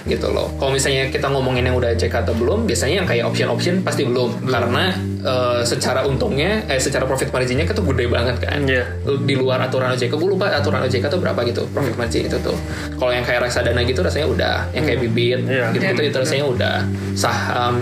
[0.03, 3.81] Gitu loh kalau misalnya kita ngomongin yang udah OJK atau belum biasanya yang kayak option-option
[3.81, 4.91] pasti belum karena
[5.21, 8.83] eh, secara untungnya eh secara profit marginnya itu gede banget kan Iya.
[9.19, 12.57] di luar aturan OJK gue lupa aturan OJK tuh berapa gitu profit margin itu tuh
[12.95, 15.69] kalau yang kayak reksadana gitu rasanya udah yang kayak bibit Iya.
[15.71, 16.75] gitu gitu itu rasanya udah
[17.13, 17.75] saham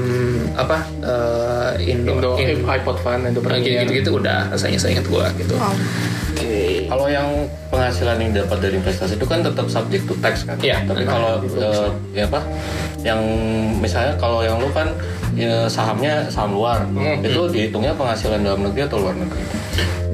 [0.54, 3.82] apa eh, Indo, Indo In- iPod Fund Indo Premier.
[3.82, 5.74] gitu gitu udah rasanya saya ingat gue gitu Wow.
[6.90, 7.28] Kalau yang
[7.70, 10.58] penghasilan yang dapat dari investasi itu kan tetap subject to tax kan.
[10.60, 10.84] Iya.
[10.86, 12.42] Tapi kalau eh, ya apa?
[13.06, 13.22] Yang
[13.80, 14.92] misalnya kalau yang lu kan
[15.38, 16.84] ya, sahamnya saham luar,
[17.24, 19.44] itu dihitungnya penghasilan dalam negeri atau luar negeri?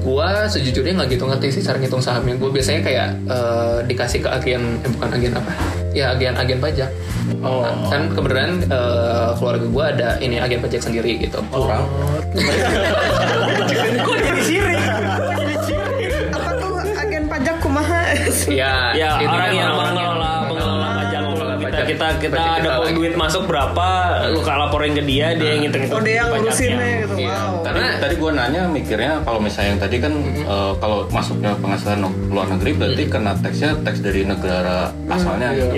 [0.06, 2.38] Gua sejujurnya nggak gitu ngerti sih cara ngitung sahamnya.
[2.38, 5.50] Gue biasanya kayak eh, dikasih ke agen, eh, bukan agen apa?
[5.90, 6.90] Ya agen-agen pajak.
[7.42, 7.66] Oh.
[7.66, 11.42] Nah, kan kebetulan eh, keluarga gue ada ini agen pajak sendiri gitu.
[11.50, 11.90] Kurang.
[14.06, 14.78] Kok jadi sirik?
[18.46, 21.86] Ya, Ya ini orang kan yang orang mengelola pengelola pajak Pengelola kita pajak.
[21.86, 23.86] kita kita Pajak ada kita duit masuk berapa
[24.26, 27.14] lu kalau laporin ke dia dia yang ngitung Oh dia yang ngurusinnya gitu.
[27.16, 27.34] Iya.
[27.34, 27.64] Wow.
[27.64, 32.46] Tadi, tadi gue nanya mikirnya kalau misalnya yang tadi kan eh, kalau masuknya penghasilan luar
[32.48, 35.48] negeri berarti kena taxnya tax dari negara asalnya.
[35.52, 35.72] gitu.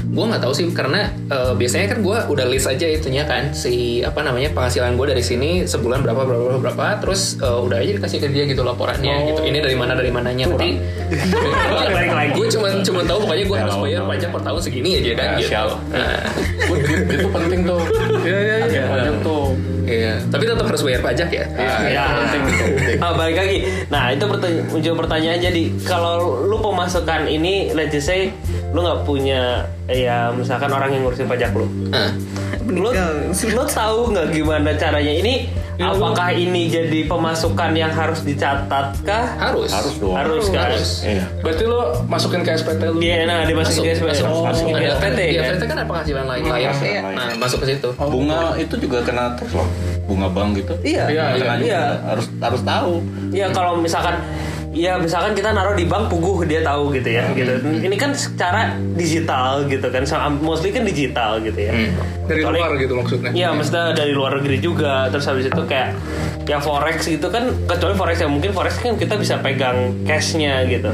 [0.00, 3.52] Ya gue nggak tahu sih karena eh, biasanya kan gue udah list aja itunya kan
[3.52, 7.76] si apa namanya penghasilan gue dari sini sebulan berapa berapa berapa, berapa terus eh, udah
[7.78, 10.80] aja dikasih ke dia gitu laporannya gitu ini dari mana dari mananya lagi.
[12.32, 15.28] gue cuma cuma tahu pokoknya gue Ya, harus bayar pajak per tahun segini aja kan
[15.36, 15.74] Ya, gitu.
[15.92, 16.20] Nah,
[17.12, 17.82] itu penting tuh.
[18.24, 18.56] Iya.
[18.64, 19.44] Agen pajak tuh.
[19.90, 20.14] Iya.
[20.22, 21.44] Tapi tetap harus bayar pajak ya?
[21.90, 22.64] Ya penting itu.
[22.78, 22.98] penting.
[23.02, 23.58] Ah, balik lagi.
[23.90, 28.30] Nah itu pertanya- muncul pertanyaan jadi kalau lu pemasukan ini let's just say
[28.70, 31.66] lu nggak punya ya misalkan orang yang ngurusin pajak lu.
[31.90, 32.14] Nah,
[32.70, 32.94] lu,
[33.28, 35.10] lu tahu nggak gimana caranya?
[35.10, 40.12] Ini Ya, apakah ini jadi pemasukan yang harus dicatat kah harus Harus dong.
[40.12, 40.90] harus kan Harus.
[41.02, 41.24] Iya.
[41.40, 42.98] Berarti lo masukin ke SPT lu.
[42.98, 44.20] Iya, nah dimasukin ke SPT.
[44.20, 45.44] masuk Masukin ke Ada- SPT di kan.
[45.50, 47.00] FPT kan ada penghasilan lain lain Iya.
[47.10, 49.68] nah masuk ke situ Bunga itu juga kena tax loh.
[50.04, 50.74] Bunga bank gitu.
[50.82, 51.52] Iya, Iya, juga.
[51.58, 51.82] iya.
[52.04, 52.92] Harus harus tahu.
[53.30, 54.18] Iya kalau misalkan
[54.70, 57.58] ya misalkan kita naruh di bank puguh dia tahu gitu ya gitu.
[57.58, 60.06] Ini kan secara digital gitu kan.
[60.38, 61.72] Mostly kan digital gitu ya.
[62.30, 63.30] Dari Kecuali- luar gitu maksudnya.
[63.34, 65.10] Iya, maksudnya dari luar negeri juga.
[65.10, 65.98] Terus habis itu kayak
[66.46, 70.90] ya forex gitu kan kecuali forex ya mungkin forex kan kita bisa pegang cashnya gitu.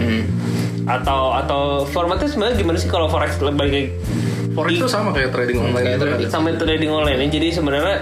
[0.89, 3.93] Atau atau formatnya sebenarnya gimana sih kalau forex balik
[4.57, 6.07] Forex itu sama kayak trading online kayak gitu.
[6.09, 6.29] trading.
[6.33, 7.97] sama trading online ini jadi sebenarnya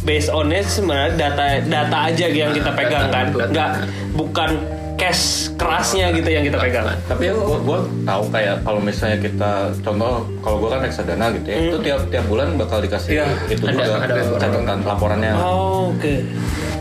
[0.00, 3.70] based onnya sebenarnya data data aja yang kita pegang kan nggak
[4.16, 5.22] bukan cash
[5.56, 10.12] kerasnya gitu yang kita pegang Tapi ya gua, gua tahu kayak kalau misalnya kita contoh
[10.38, 13.80] kalau gua kan reksadana gitu ya, itu tiap tiap bulan bakal dikasih Iya, itu ada-
[13.80, 15.32] juga ada catatan laporannya.
[15.34, 16.14] oh, oke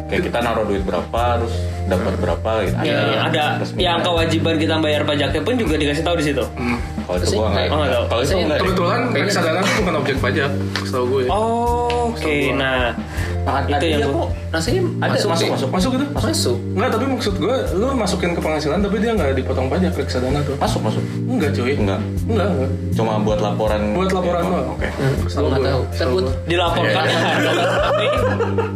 [0.10, 1.54] Kayak kita naruh duit berapa, terus
[1.86, 2.82] dapat berapa gitu.
[2.82, 3.78] ya, ada resmi.
[3.80, 6.44] yang kewajiban kita bayar pajaknya pun juga dikasih tahu di situ
[7.06, 7.68] Kalau itu gua nggak.
[7.70, 8.06] Oh.
[8.06, 8.60] Kalau itu Saya- nggak.
[8.60, 11.24] Kebetulan reksadana itu bukan objek pajak, setahu gue.
[11.28, 12.94] oh, oke nah
[13.40, 14.30] itu yang Iya, gua- kok.
[14.50, 16.06] rasanya Ada masuk masuk masuk Masuk gitu?
[16.12, 20.40] masuk Enggak, tapi maksud gue, lu masukin ke penghasilan tapi dia nggak dipotong pajak reksadana
[20.42, 20.56] tuh.
[20.56, 21.04] masuk masuk.
[21.26, 21.74] Enggak cuy.
[21.76, 22.00] Enggak.
[22.26, 22.72] Enggak, enggak.
[22.94, 23.82] Cuma buat laporan.
[23.92, 24.68] Buat laporan doang.
[24.72, 24.88] Oke.
[25.26, 25.68] Setahu nggak gue.
[25.68, 25.82] tahu.
[25.90, 26.24] Setahu Takut.
[26.24, 26.36] gue.
[26.48, 27.04] dilaporkan
[27.80, 28.06] tapi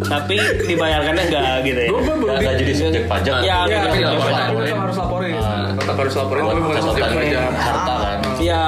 [0.03, 0.35] tapi
[0.65, 3.37] dibayarkannya enggak gitu ya Gue belum Nggak nggak jadi subjek pajak.
[3.41, 5.33] Ya, Ya, tetap harus laporin.
[5.73, 7.43] Tetap harus laporin, Buat tapi bukan objek catatan pajak.
[7.53, 8.17] harta kan.
[8.39, 8.63] ya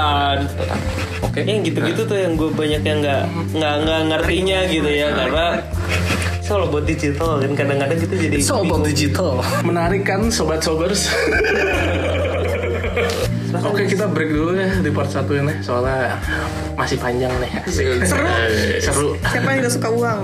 [1.26, 1.42] Oke.
[1.44, 3.24] yang gitu-gitu tuh yang gue banyak yang nggak
[3.58, 5.46] nggak nggak ngertinya gitu ya karena
[6.46, 8.36] soal buat digital kan kadang-kadang kita jadi
[8.86, 11.10] digital Menarik kan sobat sobers?
[13.66, 16.20] Oke kita break dulu ya di part satu ini soalnya
[16.76, 17.52] masih panjang nih.
[17.72, 17.94] Seru.
[18.84, 19.10] Seru.
[19.26, 20.22] Siapa yang gak suka uang?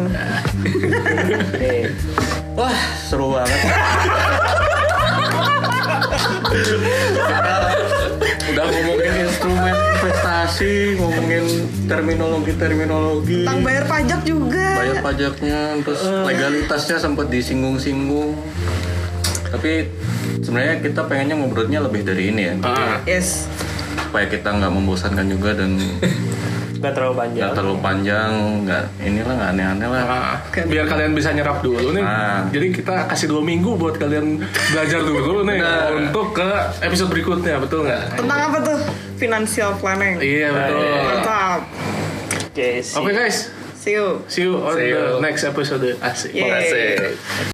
[1.58, 1.88] Eh,
[2.54, 2.76] Wah,
[3.08, 3.60] seru banget.
[8.52, 11.46] Udah ngomongin instrumen investasi, ngomongin
[11.86, 14.68] terminologi-terminologi, Tentang bayar pajak juga.
[14.76, 18.34] bayar pajaknya, terus legalitasnya sempat disinggung-singgung.
[19.46, 19.86] Tapi
[20.42, 23.46] sebenarnya kita pengennya ngobrolnya lebih dari ini ya, Ah, Yes.
[24.02, 25.78] supaya kita nggak membosankan juga dan
[26.82, 28.32] nggak terlalu panjang nggak terlalu panjang,
[28.66, 30.04] nggak inilah nggak aneh-aneh lah.
[30.10, 30.38] ah.
[30.66, 32.02] biar kalian bisa nyerap dulu nih.
[32.02, 32.42] Ah.
[32.50, 34.42] Jadi kita kasih dua minggu buat kalian
[34.74, 35.62] belajar dulu nih
[35.94, 36.50] untuk ke
[36.82, 38.18] episode berikutnya, betul nggak?
[38.18, 38.80] Tentang apa tuh?
[39.16, 40.18] Financial planning.
[40.18, 40.82] Iya betul.
[41.06, 41.62] Mantap.
[42.50, 42.98] oke sih.
[42.98, 43.38] Oke guys,
[43.78, 44.26] See you.
[44.26, 45.22] see you on See the you.
[45.22, 45.86] next episode.
[46.02, 46.34] Asik.
[46.34, 46.50] Yeay.
[46.50, 47.51] Asik.